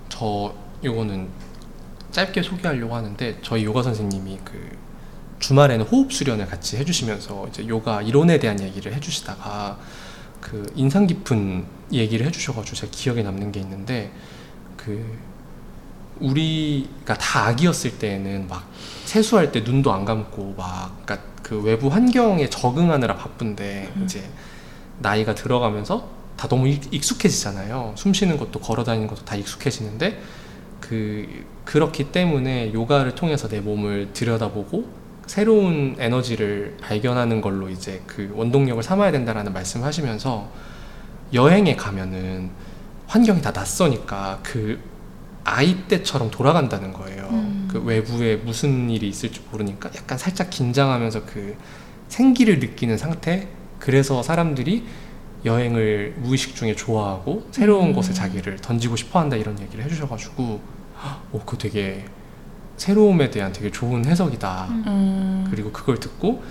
[0.10, 0.54] 저
[0.84, 1.30] 요거는
[2.12, 4.78] 짧게 소개하려고 하는데 저희 요가 선생님이 그
[5.40, 9.78] 주말에는 호흡 수련을 같이 해주시면서 이제 요가 이론에 대한 얘기를 해주시다가
[10.42, 14.12] 그 인상 깊은 얘기를 해주셔가지고 제가 기억에 남는 게 있는데
[14.76, 15.18] 그
[16.20, 18.68] 우리가 다 아기였을 때는 막
[19.06, 24.04] 세수할 때 눈도 안 감고 막 그러니까 그 외부 환경에 적응하느라 바쁜데 음.
[24.04, 24.24] 이제
[25.00, 27.94] 나이가 들어가면서 다 너무 익- 익숙해지잖아요.
[27.96, 30.22] 숨 쉬는 것도 걸어 다니는 것도 다 익숙해지는데
[30.80, 38.82] 그 그렇기 때문에 요가를 통해서 내 몸을 들여다보고 새로운 에너지를 발견하는 걸로 이제 그 원동력을
[38.82, 40.50] 삼아야 된다라는 말씀하시면서
[41.34, 42.50] 여행에 가면은
[43.08, 44.80] 환경이 다 낯서니까 그
[45.48, 47.30] 아이 때처럼 돌아간다는 거예요.
[47.32, 47.70] 음.
[47.72, 51.56] 그 외부에 무슨 일이 있을지 모르니까 약간 살짝 긴장하면서 그
[52.10, 53.48] 생기를 느끼는 상태.
[53.80, 54.84] 그래서 사람들이
[55.46, 57.94] 여행을 무의식 중에 좋아하고 새로운 음.
[57.94, 60.60] 곳에 자기를 던지고 싶어 한다 이런 얘기를 해주셔가지고,
[61.32, 62.06] 오, 그 되게
[62.76, 64.68] 새로움에 대한 되게 좋은 해석이다.
[64.70, 65.48] 음.
[65.50, 66.44] 그리고 그걸 듣고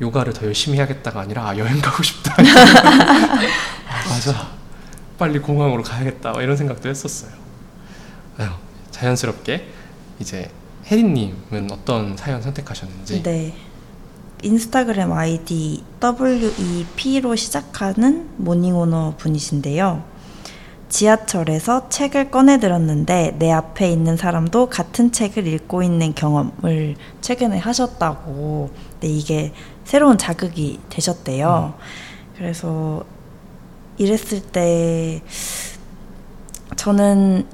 [0.00, 2.34] 요가를 더 열심히 해야겠다가 아니라 아, 여행 가고 싶다.
[2.42, 4.50] 아, 맞아.
[5.16, 6.32] 빨리 공항으로 가야겠다.
[6.32, 7.43] 막 이런 생각도 했었어요.
[8.90, 9.66] 자연스럽게
[10.20, 10.50] 이제
[10.86, 13.22] 혜리님은 어떤 사연 선택하셨는지.
[13.22, 13.54] 네.
[14.42, 20.04] 인스타그램 아이디 WEP로 시작하는 모닝오너 분이신데요.
[20.90, 28.70] 지하철에서 책을 꺼내 들었는데 내 앞에 있는 사람도 같은 책을 읽고 있는 경험을 최근에 하셨다고.
[29.00, 29.52] 네, 이게
[29.84, 31.74] 새로운 자극이 되셨대요.
[32.36, 33.04] 그래서
[33.96, 35.22] 이랬을 때
[36.76, 37.46] 저는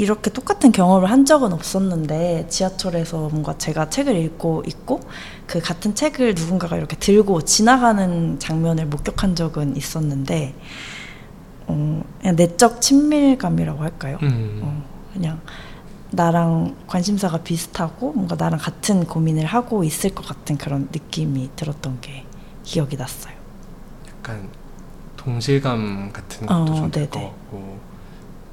[0.00, 5.00] 이렇게 똑같은 경험을 한 적은 없었는데 지하철에서 뭔가 제가 책을 읽고 있고
[5.46, 10.54] 그 같은 책을 누군가가 이렇게 들고 지나가는 장면을 목격한 적은 있었는데
[11.66, 14.18] 어, 그냥 내적 친밀감이라고 할까요?
[14.22, 14.82] 음, 어,
[15.12, 15.38] 그냥
[16.12, 22.24] 나랑 관심사가 비슷하고 뭔가 나랑 같은 고민을 하고 있을 것 같은 그런 느낌이 들었던 게
[22.64, 23.34] 기억이 났어요.
[24.08, 24.48] 약간
[25.18, 27.26] 동질감 같은 것도 어, 좀될것 네네.
[27.26, 27.78] 같고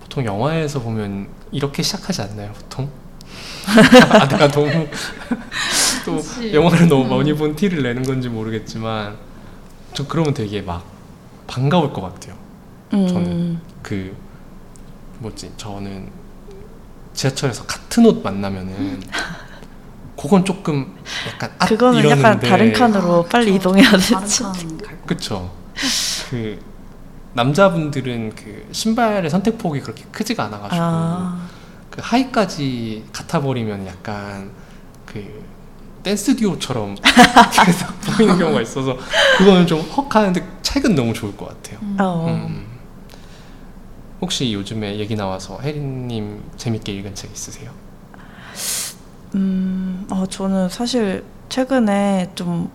[0.01, 2.51] 보통 영화에서 보면 이렇게 시작하지 않나요?
[2.53, 2.89] 보통?
[4.09, 4.69] 아, 내가 너무
[6.05, 6.53] 또 그치.
[6.53, 7.17] 영화를 너무 음.
[7.17, 9.17] 많이 본 티를 내는 건지 모르겠지만
[9.93, 10.85] 저 그러면 되게 막
[11.47, 12.35] 반가울 것 같아요.
[12.91, 13.59] 저는.
[13.81, 14.15] 그
[15.19, 16.09] 뭐지 저는
[17.13, 19.01] 지하철에서 같은 옷 만나면은
[20.19, 20.95] 그건 조금
[21.27, 24.43] 약간 아 그거는 이러는데 약간 다른 칸으로 빨리 저 이동해야 다른 되지.
[24.43, 25.05] 칸갈 거.
[25.05, 25.51] 그쵸
[26.29, 26.59] 그
[27.37, 31.47] 남자분들은 그 신발의 선택폭이 그렇게 크지가 않아가지고 아,
[31.91, 34.49] 그 하의까지 같아 버리면 약간
[35.05, 35.45] 그
[36.01, 38.97] 댄스 듀오처럼 계속 보이는 경우가 있어서
[39.37, 41.79] 그거는 좀 헉하는데 책은 너무 좋을 것 같아요.
[41.99, 42.25] 어.
[42.27, 42.65] 음.
[44.19, 47.69] 혹시 요즘에 얘기 나와서 혜리님 재밌게 읽은 책 있으세요?
[49.35, 52.71] 음, 어, 저는 사실 최근에 좀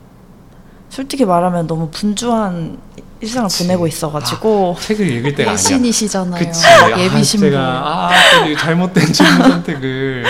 [0.89, 2.79] 솔직히 말하면 너무 분주한
[3.23, 3.63] 일상을 그치.
[3.63, 5.55] 보내고 있어가지고 책을 읽을 때가 아니야.
[5.55, 6.45] 예신이시잖아요.
[6.45, 6.67] 그치.
[6.99, 7.47] 예비 아, 신부.
[7.47, 8.11] 제가 아,
[8.45, 10.25] 또 잘못된 질문 선택을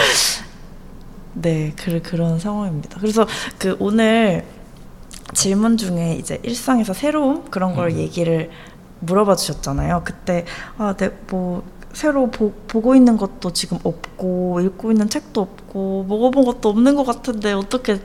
[1.35, 3.01] 네, 그, 그런 상황입니다.
[3.01, 3.27] 그래서
[3.59, 4.45] 그 오늘
[5.33, 7.97] 질문 중에 이제 일상에서 새로움 그런 걸 음.
[7.97, 8.51] 얘기를
[9.01, 10.03] 물어봐 주셨잖아요.
[10.05, 10.45] 그때
[10.77, 11.65] 아, 네, 뭐
[11.95, 17.05] 새로 보, 보고 있는 것도 지금 없고 읽고 있는 책도 없고 먹어본 것도 없는 것
[17.05, 17.99] 같은데 어떻게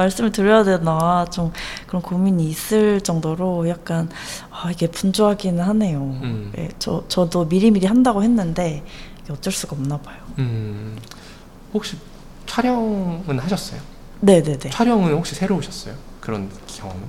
[0.00, 1.52] 말씀을 드려야 되나 좀
[1.86, 4.08] 그런 고민이 있을 정도로 약간
[4.50, 5.98] 아, 이게 분주하기는 하네요.
[5.98, 6.52] 음.
[6.56, 8.82] 예, 저 저도 미리미리 한다고 했는데
[9.30, 10.16] 어쩔 수가 없나 봐요.
[10.38, 10.98] 음,
[11.72, 11.96] 혹시
[12.46, 13.80] 촬영은 하셨어요?
[14.20, 14.70] 네, 네, 네.
[14.70, 15.94] 촬영은 혹시 새로 오셨어요?
[16.20, 17.02] 그런 경험은?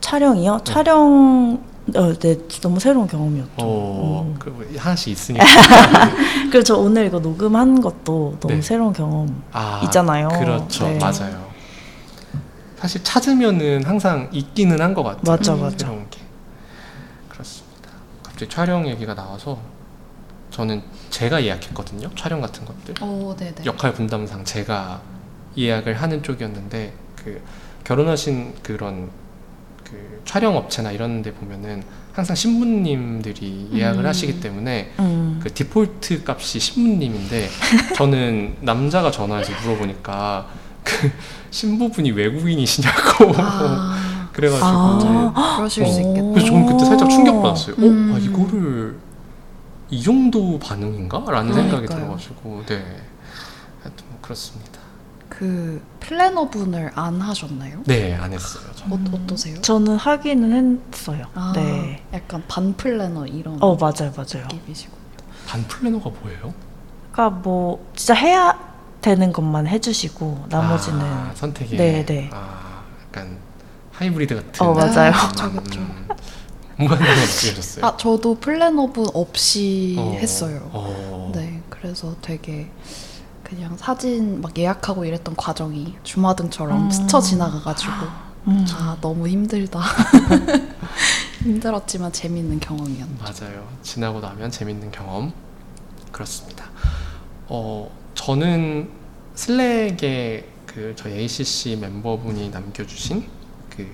[0.00, 0.58] 촬영이요?
[0.58, 0.72] 네.
[0.72, 1.60] 촬영
[1.94, 3.52] 어, 네, 너무 새로운 경험이었죠.
[3.58, 4.36] 어, 음.
[4.38, 5.44] 그 하나씩 있으니까.
[6.50, 8.62] 그래서 저 오늘 이거 녹음한 것도 너무 네.
[8.62, 9.42] 새로운 경험.
[9.52, 10.28] 아, 있잖아요.
[10.28, 10.86] 그렇죠.
[10.86, 10.98] 네.
[10.98, 11.53] 맞아요.
[12.84, 15.22] 사실 찾으면은 항상 있기는 한 것 같아요.
[15.24, 15.62] 맞아, 음.
[15.62, 15.78] 맞아.
[15.78, 16.18] 새로운 게.
[17.30, 17.88] 그렇습니다.
[18.22, 19.58] 갑자기 촬영 얘기가 나와서
[20.50, 22.10] 저는 제가 예약했거든요.
[22.14, 23.02] 촬영 같은 것들.
[23.02, 23.54] 오, 네네.
[23.64, 25.00] 역할 분담상 제가
[25.56, 27.40] 예약을 하는 쪽이었는데 그
[27.84, 29.08] 결혼하신 그런
[29.82, 31.82] 그 촬영 업체나 이런 데 보면은
[32.12, 34.06] 항상 신부님들이 예약을 음.
[34.06, 35.40] 하시기 때문에 음.
[35.42, 37.48] 그 디폴트 값이 신부님인데
[37.96, 41.10] 저는 남자가 전화해서 물어보니까 그
[41.50, 45.56] 신부분이 외국인이시냐고 아, 그래가지고 아.
[45.56, 46.08] 그러실 수 오.
[46.08, 46.28] 있겠다.
[46.30, 47.76] 그래서 저는 그때 살짝 충격받았어요.
[47.78, 48.10] 음.
[48.12, 48.96] 어, 아, 이거를
[49.90, 51.24] 이 정도 반응인가?
[51.28, 51.98] 라는 생각이 그러니까요.
[52.00, 52.76] 들어가지고 네,
[53.82, 54.80] 하여튼 뭐 그렇습니다.
[55.28, 57.80] 그 플래너 분을 안 하셨나요?
[57.86, 58.64] 네, 안 했어요.
[58.76, 58.84] 저.
[58.86, 59.60] 어, 어떠세요?
[59.62, 61.26] 저는 하기는 했어요.
[61.34, 62.02] 아, 네.
[62.12, 64.46] 약간 반 플래너 이런 어, 맞아요, 맞아요.
[64.52, 64.92] 느낌이시고.
[65.46, 66.54] 반 플래너가 뭐예요?
[67.12, 68.73] 그러니까 뭐 진짜 해야
[69.04, 72.30] 되는 것만 해주시고 나머지는 아, 선택에 네, 네.
[72.32, 73.36] 아, 약간
[73.92, 75.12] 하이브리드 같은 어, 맞아요.
[76.78, 77.84] 뭔가 어떻게 하셨어요?
[77.84, 80.70] 아, 저도 플래너분 없이 어, 했어요.
[80.72, 81.30] 어.
[81.34, 82.70] 네, 그래서 되게
[83.42, 86.90] 그냥 사진 막 예약하고 이랬던 과정이 주마등처럼 음.
[86.90, 87.92] 스쳐 지나가가지고
[88.48, 88.64] 음.
[88.72, 89.80] 아 너무 힘들다.
[91.44, 93.12] 힘들었지만 재밌는 경험이었죠.
[93.20, 93.68] 맞아요.
[93.82, 95.30] 지나고 나면 재밌는 경험
[96.10, 96.64] 그렇습니다.
[97.48, 98.88] 어 저는
[99.34, 103.24] 슬랙에 그 저희 ACC 멤버분이 남겨주신
[103.70, 103.88] 그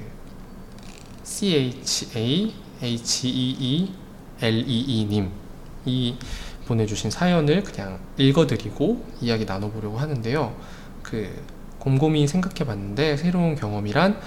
[1.22, 3.92] C H A H E E
[4.40, 5.40] L E E 님
[5.84, 6.14] 이
[6.66, 10.54] 보내주신 사연을 그냥 읽어드리고 이야기 나눠보려고 하는데요.
[11.02, 11.42] 그
[11.78, 14.20] 곰곰이 생각해봤는데 새로운 경험이란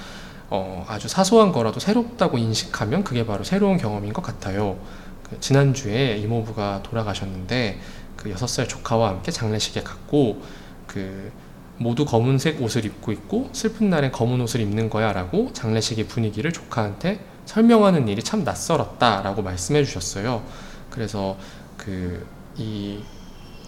[0.50, 4.78] 어, 아주 사소한 거라도 새롭다고 인식하면 그게 바로 새로운 경험인 것 같아요.
[5.24, 7.80] 그 지난주에 이모부가 돌아가셨는데
[8.24, 10.42] 그 여섯 살 조카와 함께 장례식에 갔고
[10.88, 11.32] 그
[11.78, 18.08] 모두 검은색 옷을 입고 있고 슬픈 날엔 검은 옷을 입는 거야라고 장례식의 분위기를 조카한테 설명하는
[18.08, 20.44] 일이 참 낯설었다라고 말씀해 주셨어요.
[20.90, 21.38] 그래서
[21.78, 22.26] 그
[22.58, 23.00] 이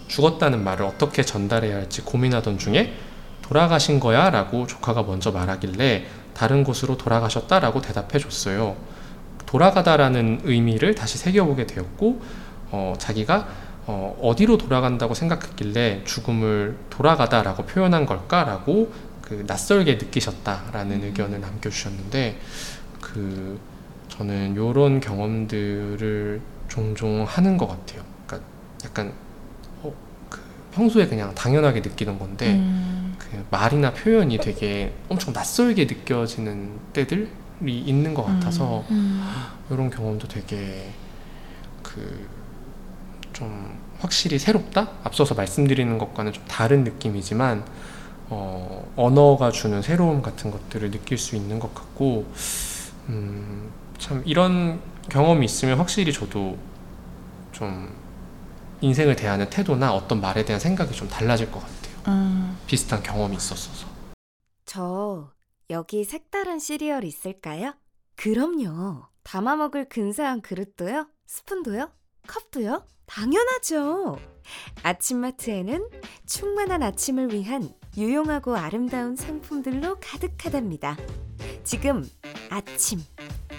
[0.08, 2.94] 죽었다는 말을 어떻게 전달해야 할지 고민하던 중에
[3.42, 8.76] 돌아가신 거야 라고 조카가 먼저 말하길래 다른 곳으로 돌아가셨다라고 대답해 줬어요.
[9.46, 12.20] 돌아가다라는 의미를 다시 새겨보게 되었고,
[12.72, 13.48] 어, 자기가
[13.86, 22.38] 어, 어디로 돌아간다고 생각했길래 죽음을 돌아가다라고 표현한 걸까라고 그 낯설게 느끼셨다라는 의견을 남겨주셨는데,
[23.00, 23.58] 그
[24.08, 28.02] 저는 이런 경험들을 종종 하는 것 같아요.
[28.26, 28.48] 그러니까
[28.84, 29.12] 약간
[29.82, 29.92] 어,
[30.28, 30.40] 그
[30.72, 33.14] 평소에 그냥 당연하게 느끼는 건데 음.
[33.18, 37.28] 그 말이나 표현이 되게 엄청 낯설게 느껴지는 때들이
[37.64, 38.84] 있는 것 같아서
[39.70, 40.90] 이런 경험도 되게
[41.82, 42.28] 그
[43.36, 44.92] 좀 확실히 새롭다?
[45.04, 47.66] 앞서서 말씀드리는 것과는 좀 다른 느낌이지만
[48.30, 52.32] 어, 언어가 주는 새로움 같은 것들을 느낄 수 있는 것 같고
[53.10, 54.80] 음, 참 이런
[55.10, 56.56] 경험이 있으면 확실히 저도
[57.52, 57.94] 좀
[58.80, 61.96] 인생을 대하는 태도나 어떤 말에 대한 생각이 좀 달라질 것 같아요.
[62.08, 62.56] 음.
[62.66, 63.86] 비슷한 경험이 있었어서.
[64.64, 65.30] 저
[65.68, 67.74] 여기 색다른 시리얼 있을까요?
[68.16, 69.04] 그럼요.
[69.24, 71.08] 담아 먹을 근사한 그릇도요?
[71.26, 71.90] 스푼도요?
[72.26, 72.84] 컵도요?
[73.06, 74.18] 당연하죠.
[74.82, 75.88] 아침마트에는
[76.26, 80.96] 충만한 아침을 위한 유용하고 아름다운 상품들로 가득하답니다.
[81.64, 82.08] 지금
[82.50, 83.00] 아침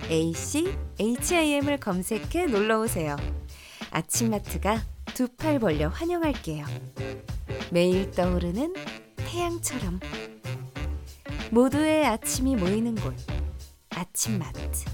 [0.09, 3.15] AC HIM을 검색해 놀러 오세요.
[3.91, 4.82] 아침마트가
[5.13, 6.65] 두 팔 벌려 환영할게요.
[7.72, 8.74] 매일 떠오르는
[9.15, 9.99] 태양처럼
[11.51, 13.15] 모두의 아침이 모이는 곳
[13.89, 14.86] 아침마트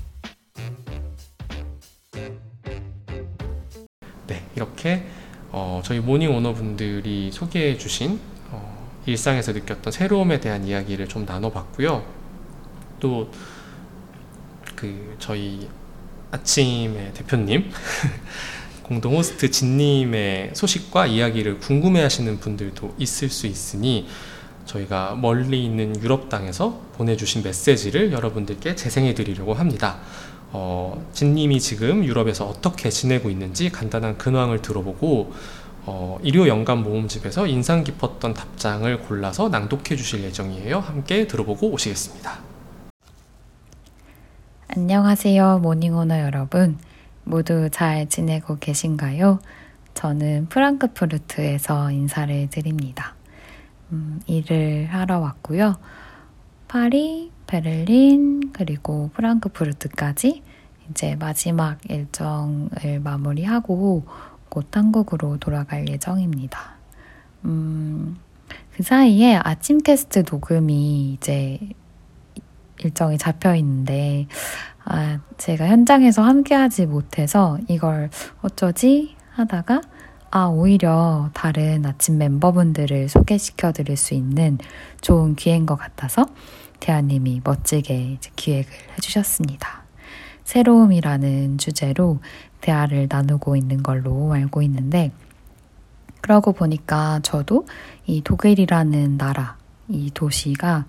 [4.33, 5.05] 네, 이렇게
[5.51, 8.19] 어, 저희 morning owner분들이 소개해 주신
[8.49, 12.03] 어, 일상에서 느꼈던 새로움에 대한 이야기를 좀 나눠봤고요.
[12.99, 13.29] 또
[14.83, 15.69] 그 저희
[16.31, 17.71] 아침의 대표님
[18.83, 24.07] 공동 호스트 진님의 소식과 이야기를 궁금해하시는 분들도 있을 수 있으니
[24.65, 29.99] 저희가 멀리 있는 유럽 땅에서 보내주신 메시지를 여러분들께 재생해 드리려고 합니다.
[30.55, 35.33] 어, 진님이 지금 유럽에서 어떻게 지내고 있는지 간단한 근황을 들어보고
[35.85, 40.79] 어, 일요 연간 모음집에서 인상 깊었던 답장을 골라서 낭독해 주실 예정이에요.
[40.79, 42.39] 함께 들어보고 오시겠습니다.
[44.67, 46.77] 안녕하세요, 모닝오너 여러분.
[47.25, 49.39] 모두 잘 지내고 계신가요?
[49.93, 53.15] 저는 프랑크푸르트에서 인사를 드립니다.
[53.91, 55.77] 음, 일을 하러 왔고요.
[56.67, 60.41] 파리, 베를린, 그리고 프랑크푸르트까지
[60.89, 64.05] 이제 마지막 일정을 마무리하고
[64.49, 66.77] 곧 한국으로 돌아갈 예정입니다.
[67.45, 68.17] 음,
[68.75, 71.59] 그 사이에 아침 캐스트 녹음이 이제
[72.79, 74.25] 일정이 잡혀 있는데,
[74.83, 78.09] 아, 제가 현장에서 함께하지 못해서 이걸
[78.41, 79.81] 어쩌지 하다가
[80.31, 84.57] 아, 오히려 다른 아침 멤버분들을 소개시켜 드릴 수 있는
[85.01, 86.25] 좋은 기회인 것 같아서
[86.83, 89.83] 대하님이 멋지게 기획을 해주셨습니다.
[90.43, 92.19] 새로움이라는 주제로
[92.59, 95.13] 대화를 나누고 있는 걸로 알고 있는데,
[96.19, 97.65] 그러고 보니까 저도
[98.05, 99.55] 이 독일이라는 나라,
[99.87, 100.85] 이 도시가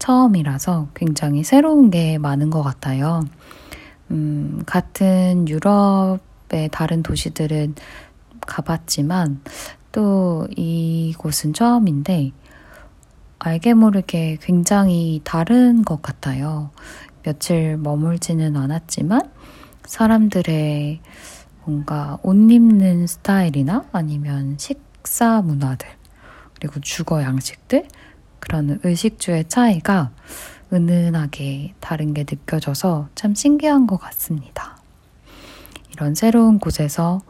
[0.00, 3.24] 처음이라서 굉장히 새로운 게 많은 것 같아요.
[4.10, 7.76] 음, 같은 유럽의 다른 도시들은
[8.40, 9.40] 가봤지만
[9.92, 12.32] 또 이곳은 처음인데
[13.38, 16.70] 알게 모르게 굉장히 다른 것 같아요.
[17.22, 19.30] 며칠 머물지는 않았지만
[19.84, 21.00] 사람들의
[21.64, 25.88] 뭔가 옷 입는 스타일이나 아니면 식사 문화들
[26.54, 27.86] 그리고 주거 양식들
[28.40, 30.10] 그런 의식주의 차이가
[30.72, 34.76] 은은하게 다른 게 느껴져서 참 신기한 것 같습니다.
[35.92, 37.20] 이런 새로운 곳에서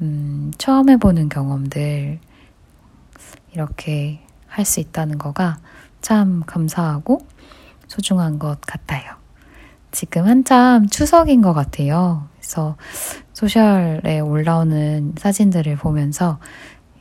[0.00, 2.18] 음, 처음 해보는 경험들
[3.52, 4.20] 이렇게
[4.50, 5.58] 할 수 있다는 거가
[6.02, 7.26] 참 감사하고
[7.88, 9.14] 소중한 것 같아요.
[9.90, 12.28] 지금 한참 추석인 것 같아요.
[12.34, 12.76] 그래서
[13.32, 16.38] 소셜에 올라오는 사진들을 보면서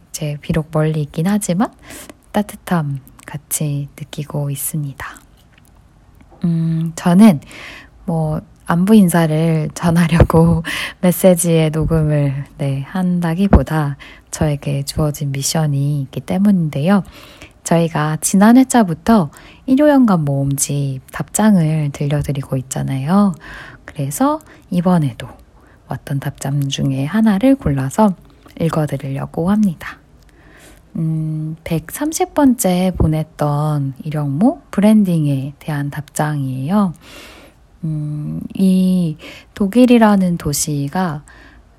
[0.09, 1.71] 이제 비록 멀리 있긴 하지만
[2.31, 5.05] 따뜻함 같이 느끼고 있습니다.
[6.45, 7.41] 음, 저는
[8.05, 10.63] 뭐 안부 인사를 전하려고
[11.01, 13.97] 메시지의 녹음을 네, 한다기보다
[14.31, 17.03] 저에게 주어진 미션이 있기 때문인데요.
[17.63, 19.29] 저희가 지난 회차부터
[19.65, 23.35] 일요연간 모음집 답장을 들려드리고 있잖아요.
[23.85, 25.27] 그래서 이번에도
[25.87, 28.15] 어떤 답장 중에 하나를 골라서
[28.59, 29.99] 읽어드리려고 합니다.
[30.95, 36.93] 음, 130번째 보냈던 일영모 브랜딩에 대한 답장이에요.
[37.83, 39.17] 음, 이
[39.53, 41.23] 독일이라는 도시가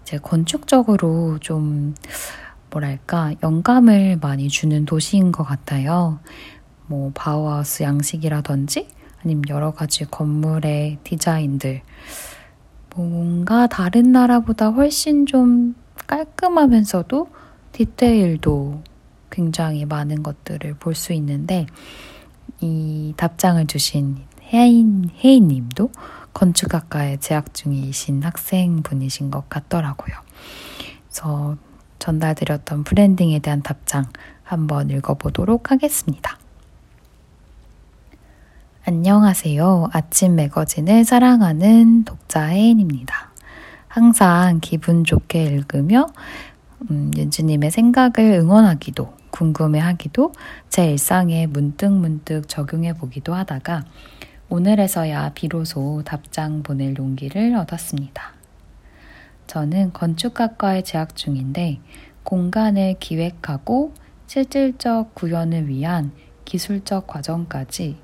[0.02, 1.94] 이제 건축적으로 좀
[2.70, 6.20] 뭐랄까 영감을 많이 주는 도시인 것 같아요.
[6.86, 8.88] 뭐 바우하우스 양식이라든지
[9.22, 11.82] 아니면 여러 가지 건물의 디자인들
[12.94, 15.74] 뭔가 다른 나라보다 훨씬 좀
[16.06, 17.28] 깔끔하면서도
[17.72, 18.82] 디테일도
[19.30, 21.66] 굉장히 많은 것들을 볼 수 있는데
[22.60, 24.18] 이 답장을 주신
[24.52, 25.92] 혜인, 혜인 님도
[26.34, 30.16] 건축학과에 재학 중이신 학생분이신 것 같더라고요.
[31.06, 31.56] 그래서
[32.00, 34.06] 전달드렸던 브랜딩에 대한 답장
[34.42, 36.36] 한번 읽어보도록 하겠습니다.
[38.84, 39.90] 안녕하세요.
[39.92, 43.30] 아침 매거진을 사랑하는 독자 혜인입니다.
[43.86, 46.08] 항상 기분 좋게 읽으며
[46.90, 50.32] 음, 윤주님의 생각을 응원하기도 궁금해하기도
[50.68, 53.84] 제 일상에 문득문득 적용해 보기도 하다가
[54.48, 58.39] 오늘에서야 비로소 답장 보낼 용기를 얻었습니다.
[59.50, 61.80] 저는 건축학과에 재학 중인데
[62.22, 63.94] 공간을 기획하고
[64.28, 66.12] 실질적 구현을 위한
[66.44, 67.96] 기술적 과정까지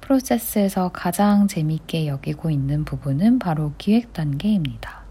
[0.00, 5.04] 프로세스에서 가장 재밌게 여기고 있는 부분은 바로 기획 단계입니다.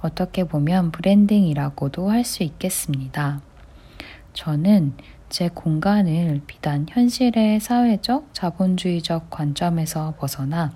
[0.00, 3.40] 어떻게 보면 branding이라고도 할 수 있겠습니다.
[4.34, 4.92] 저는
[5.30, 10.74] 제 공간을 비단 현실의 사회적 자본주의적 관점에서 벗어나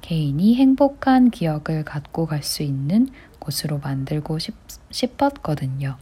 [0.00, 4.54] 개인이 행복한 기억을 갖고 갈 수 있는 곳으로 만들고 싶,
[4.90, 5.96] 싶었거든요.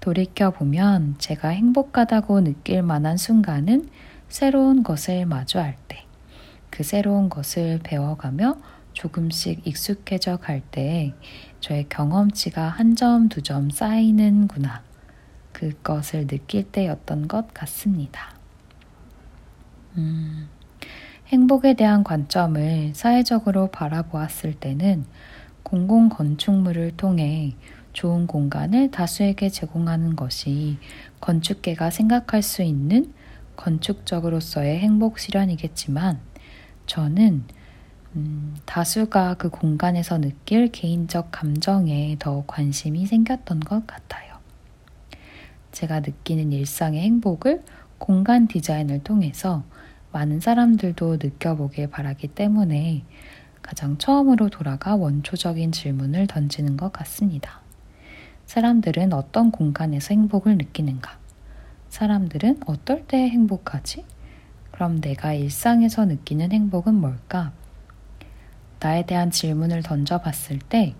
[0.00, 3.88] 돌이켜보면 제가 행복하다고 느낄 만한 순간은
[4.28, 6.04] 새로운 것을 마주할 때,
[6.70, 8.56] 그 새로운 것을 배워가며
[8.92, 11.14] 조금씩 익숙해져 갈 때
[11.60, 14.82] 저의 경험치가 한 점, 두 점 쌓이는구나.
[15.52, 18.34] 그것을 느낄 때였던 것 같습니다.
[19.96, 20.48] 음,
[21.28, 25.04] 행복에 대한 관점을 사회적으로 바라보았을 때는
[25.64, 27.56] 공공 건축물을 통해
[27.92, 30.78] 좋은 공간을 다수에게 제공하는 것이
[31.20, 33.12] 건축계가 생각할 수 있는
[33.56, 36.20] 건축적으로서의 행복 실현이겠지만
[36.86, 37.42] 저는
[38.14, 44.36] 음, 다수가 그 공간에서 느낄 개인적 감정에 더 관심이 생겼던 것 같아요.
[45.72, 47.64] 제가 느끼는 일상의 행복을
[47.98, 49.64] 공간 디자인을 통해서
[50.16, 53.04] 많은 사람들도 느껴보길 바라기 때문에
[53.60, 57.60] 가장 처음으로 돌아가 원초적인 질문을 던지는 것 같습니다.
[58.46, 61.18] 사람들은 어떤 공간에서 행복을 느끼는가?
[61.90, 64.06] 사람들은 어떨 때 행복하지?
[64.70, 67.52] 그럼 내가 일상에서 느끼는 행복은 뭘까?
[68.80, 70.94] 나에 대한 질문을 던져봤을 때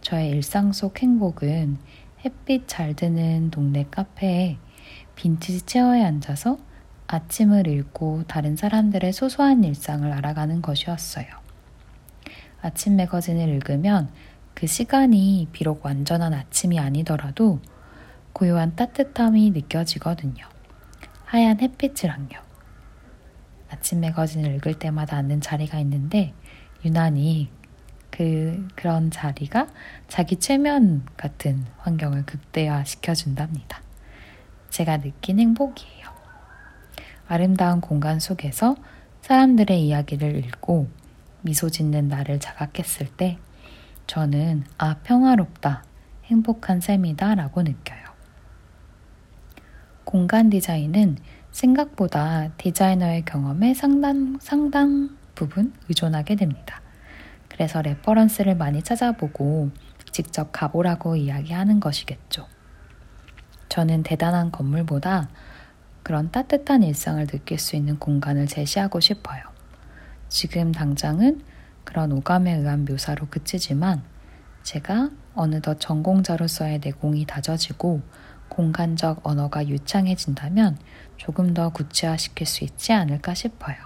[0.00, 1.76] 저의 일상 속 행복은
[2.24, 4.56] 햇빛 잘 드는 동네 카페에
[5.16, 6.56] 빈티지 체어에 앉아서
[7.06, 11.26] 아침을 읽고 다른 사람들의 소소한 일상을 알아가는 것이었어요.
[12.62, 14.08] 아침 매거진을 읽으면
[14.54, 17.60] 그 시간이 비록 완전한 아침이 아니더라도
[18.32, 20.46] 고요한 따뜻함이 느껴지거든요.
[21.24, 22.42] 하얀 햇빛이랑요.
[23.70, 26.32] 아침 매거진을 읽을 때마다 앉는 자리가 있는데
[26.84, 27.50] 유난히
[28.10, 29.66] 그 그런 자리가
[30.06, 33.82] 자기 최면 같은 환경을 극대화 시켜 준답니다.
[34.70, 35.93] 제가 느낀 행복이에요.
[37.26, 38.76] 아름다운 공간 속에서
[39.22, 40.88] 사람들의 이야기를 읽고
[41.42, 43.38] 미소 짓는 나를 자각했을 때
[44.06, 45.84] 저는 아, 평화롭다,
[46.24, 48.04] 행복한 삶이다 라고 느껴요.
[50.04, 51.16] 공간 디자인은
[51.50, 56.82] 생각보다 디자이너의 경험에 상당, 상당 부분 의존하게 됩니다.
[57.48, 59.70] 그래서 reference를 많이 찾아보고
[60.10, 62.46] 직접 가보라고 이야기하는 것이겠죠.
[63.68, 65.28] 저는 대단한 건물보다
[66.04, 69.42] 그런 따뜻한 일상을 느낄 수 있는 공간을 제시하고 싶어요.
[70.28, 71.40] 지금 당장은
[71.82, 74.02] 그런 오감에 의한 묘사로 그치지만
[74.62, 78.02] 제가 어느덧 전공자로서의 내공이 다져지고
[78.50, 80.78] 공간적 언어가 유창해진다면
[81.16, 83.76] 조금 더 구체화시킬 수 있지 않을까 싶어요.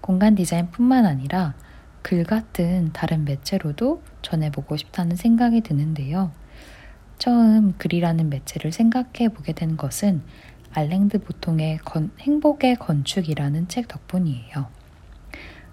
[0.00, 1.54] 공간 디자인뿐만 아니라
[2.02, 6.32] 글 같은 다른 매체로도 전해보고 싶다는 생각이 드는데요.
[7.20, 10.22] 처음 글이라는 매체를 생각해 보게 된 것은
[10.72, 14.68] 알랭드 보통의 건, 행복의 건축이라는 책 덕분이에요.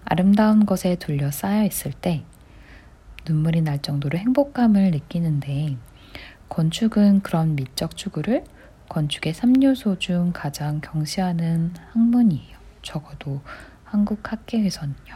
[0.03, 2.25] 아름다운 것에 둘러싸여 있을 때
[3.25, 5.77] 눈물이 날 정도로 행복감을 느끼는데
[6.49, 8.43] 건축은 그런 미적 추구를
[8.89, 12.57] 건축의 3요소 중 가장 경시하는 학문이에요.
[12.81, 13.39] 적어도
[13.85, 15.15] 한국 학계에서는요.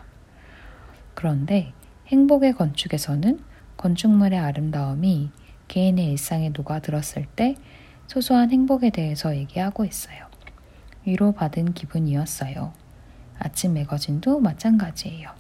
[1.14, 1.74] 그런데
[2.08, 3.42] 행복의 건축에서는
[3.76, 5.32] 건축물의 아름다움이
[5.72, 7.56] 개인의 일상에 녹아들었을 때
[8.08, 10.28] 소소한 행복에 대해서 얘기하고 있어요.
[11.06, 12.74] 위로받은 기분이었어요.
[13.40, 15.32] 아침 매거진도 마찬가지예요.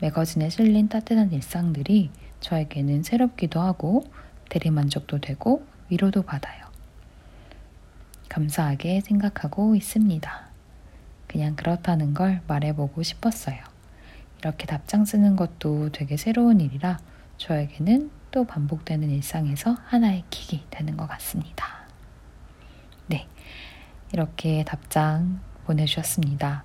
[0.00, 4.04] 매거진에 실린 따뜻한 일상들이 저에게는 새롭기도 하고
[4.48, 6.64] 대리만족도 되고 위로도 받아요.
[8.30, 10.48] 감사하게 생각하고 있습니다.
[11.26, 13.58] 그냥 그렇다는 걸 말해보고 싶었어요.
[14.38, 16.98] 이렇게 답장 쓰는 것도 되게 새로운 일이라
[17.36, 21.86] 저에게는 또 반복되는 일상에서 하나의 킥이 되는 것 같습니다.
[23.06, 23.28] 네.
[24.12, 26.64] 이렇게 답장 보내주셨습니다.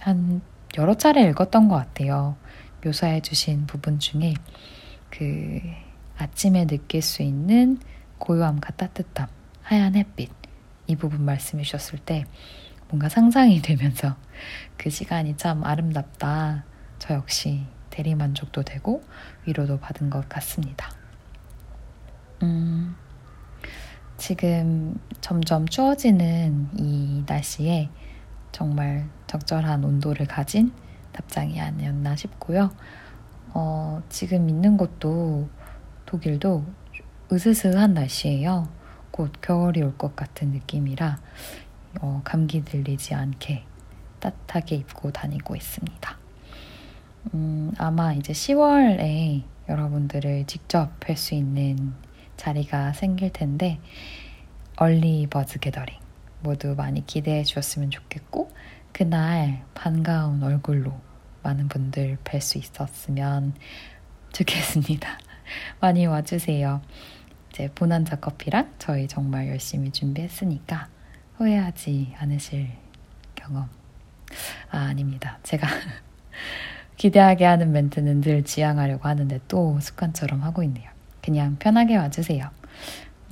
[0.00, 0.40] 한
[0.78, 2.36] 여러 차례 읽었던 것 같아요.
[2.84, 4.34] 묘사해 주신 부분 중에
[5.10, 5.60] 그
[6.16, 7.78] 아침에 느낄 수 있는
[8.18, 9.28] 고요함과 따뜻함,
[9.62, 10.30] 하얀 햇빛,
[10.86, 12.24] 이 부분 말씀해 주셨을 때
[12.88, 14.16] 뭔가 상상이 되면서
[14.78, 16.64] 그 시간이 참 아름답다.
[16.98, 19.02] 저 역시 대리만족도 되고
[19.46, 20.90] 위로도 받은 것 같습니다.
[22.42, 22.94] 음,
[24.18, 27.88] 지금 점점 추워지는 이 날씨에
[28.52, 30.72] 정말 적절한 온도를 가진
[31.12, 32.70] 답장이 아니었나 싶고요.
[33.54, 35.48] 어, 지금 있는 곳도
[36.04, 36.64] 독일도
[37.32, 38.68] 으스스한 날씨예요.
[39.10, 41.18] 곧 겨울이 올 것 같은 느낌이라
[42.02, 43.64] 어, 감기 들리지 않게
[44.20, 46.25] 따뜻하게 입고 다니고 있습니다.
[47.34, 51.94] 음, 아마 이제 10월에 여러분들을 직접 뵐 수 있는
[52.36, 53.80] 자리가 생길 텐데
[54.76, 55.98] 얼리 버즈 게더링
[56.40, 58.50] 모두 많이 기대해 주셨으면 좋겠고
[58.92, 60.92] 그날 반가운 얼굴로
[61.42, 63.54] 많은 분들 뵐 수 있었으면
[64.32, 65.18] 좋겠습니다.
[65.80, 66.82] 많이 와주세요.
[67.50, 70.88] 이제 보난자 커피랑 저희 정말 열심히 준비했으니까
[71.36, 72.70] 후회하지 않으실
[73.34, 73.68] 경험.
[74.70, 75.38] 아, 아닙니다.
[75.42, 75.66] 제가
[76.96, 80.90] 기대하게 하는 멘트는 늘 지향하려고 하는데 또 습관처럼 하고 있네요.
[81.22, 82.48] 그냥 편하게 와주세요.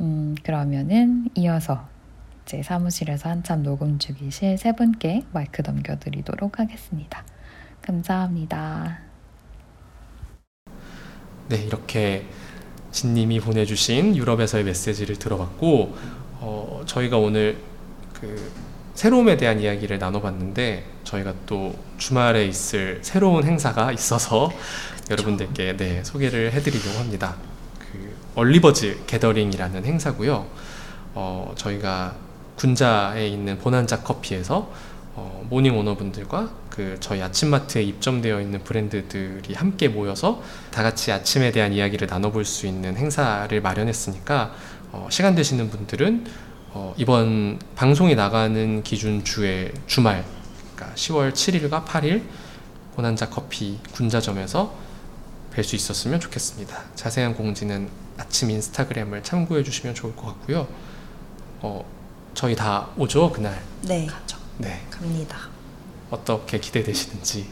[0.01, 1.87] 음, 그러면은 이어서
[2.45, 7.25] 제 사무실에서 한참 녹음 중이실 세 분께 마이크 넘겨드리도록 하겠습니다.
[7.81, 8.99] 감사합니다.
[11.49, 12.27] 네, 이렇게
[12.91, 15.97] 진님이 보내주신 유럽에서의 메시지를 들어봤고,
[16.41, 17.59] 어, 저희가 오늘
[18.13, 18.51] 그
[18.95, 24.53] 새로움에 대한 이야기를 나눠봤는데, 저희가 또 주말에 있을 새로운 행사가 있어서
[25.11, 27.37] 여러분들께 네, 소개를 해드리려고 합니다.
[27.79, 30.47] 그 Early Birds Gathering이라는 행사고요.
[31.15, 32.15] 어, 저희가
[32.57, 34.71] 군자에 있는 보난자 커피에서
[35.17, 40.43] 어, morning owner분들과 그 저희 아침마트에 입점되어 있는 브랜드들이 함께 모여서
[40.73, 44.55] 다 같이 아침에 대한 이야기를 나눠볼 수 있는 행사를 마련했으니까
[44.91, 46.25] 어, 시간 되시는 분들은
[46.77, 50.25] 어, 이번 방송이 나가는 기준 주에 주말
[50.75, 52.25] 그러니까 10월 7일과 8일
[52.97, 54.75] 본한자 커피 군자점에서
[55.55, 56.77] 뵐 수 있었으면 좋겠습니다.
[56.97, 60.67] 자세한 공지는 아침 인스타그램을 참고해 주시면 좋을 것 같고요.
[61.61, 61.85] 어,
[62.35, 63.63] 저희 다 오죠 그날.
[63.83, 64.09] 네,
[64.59, 65.39] 네, 갑니다.
[66.11, 67.49] 어떻게 기대되시는지.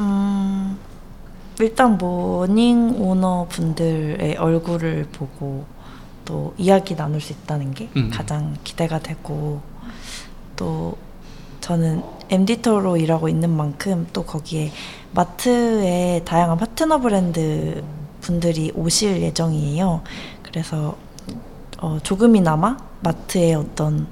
[0.00, 0.76] 음,
[1.60, 5.66] 일단 morning owner 분들의 얼굴을 보고
[6.24, 8.10] 또 이야기 나눌 수 있다는 게 음.
[8.12, 9.60] 가장 기대가 되고
[10.56, 10.96] 또
[11.60, 14.72] 저는 에디터로 일하고 있는 만큼 또 거기에
[15.12, 17.82] 마트의 다양한 파트너 브랜드
[18.20, 20.02] 분들이 오실 예정이에요.
[20.42, 20.96] 그래서
[21.78, 24.06] 어, 조금이나마 마트의 어떤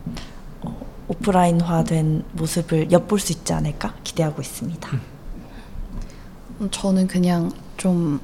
[0.62, 4.90] 어, 오프라인화된 모습을 엿볼 수 있지 않을까 기대하고 있습니다.
[6.60, 8.20] 음, 저는 그냥 좀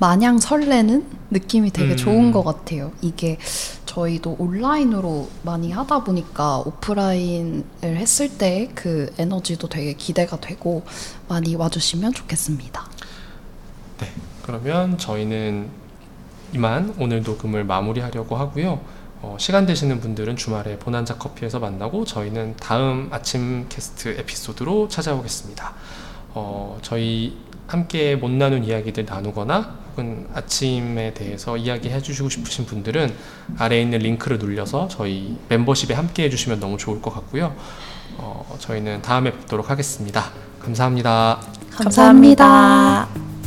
[0.00, 1.96] 마냥 설레는 느낌이 되게 음.
[1.96, 2.90] 좋은 것 같아요.
[3.02, 3.38] 이게
[3.84, 10.84] 저희도 온라인으로 많이 하다 보니까 오프라인을 했을 때 그 에너지도 되게 기대가 되고
[11.28, 12.82] 많이 와주시면 좋겠습니다.
[13.98, 14.08] 네,
[14.42, 15.68] 그러면 저희는
[16.54, 18.80] 이만 오늘 녹음을 마무리하려고 하고요.
[19.22, 25.74] 어, 시간 되시는 분들은 주말에 보난자 커피에서 만나고 저희는 다음 아침 캐스트 에피소드로 찾아오겠습니다.
[26.32, 27.36] 어, 저희
[27.66, 33.14] 함께 못 나눈 이야기들 나누거나 혹은 아침에 대해서 이야기해 주시고 싶으신 분들은
[33.58, 37.54] 아래에 있는 링크를 눌려서 저희 멤버십에 함께 해주시면 너무 좋을 것 같고요.
[38.16, 40.30] 어, 저희는 다음에 뵙도록 하겠습니다.
[40.60, 41.40] 감사합니다.
[41.70, 43.39] 감사합니다.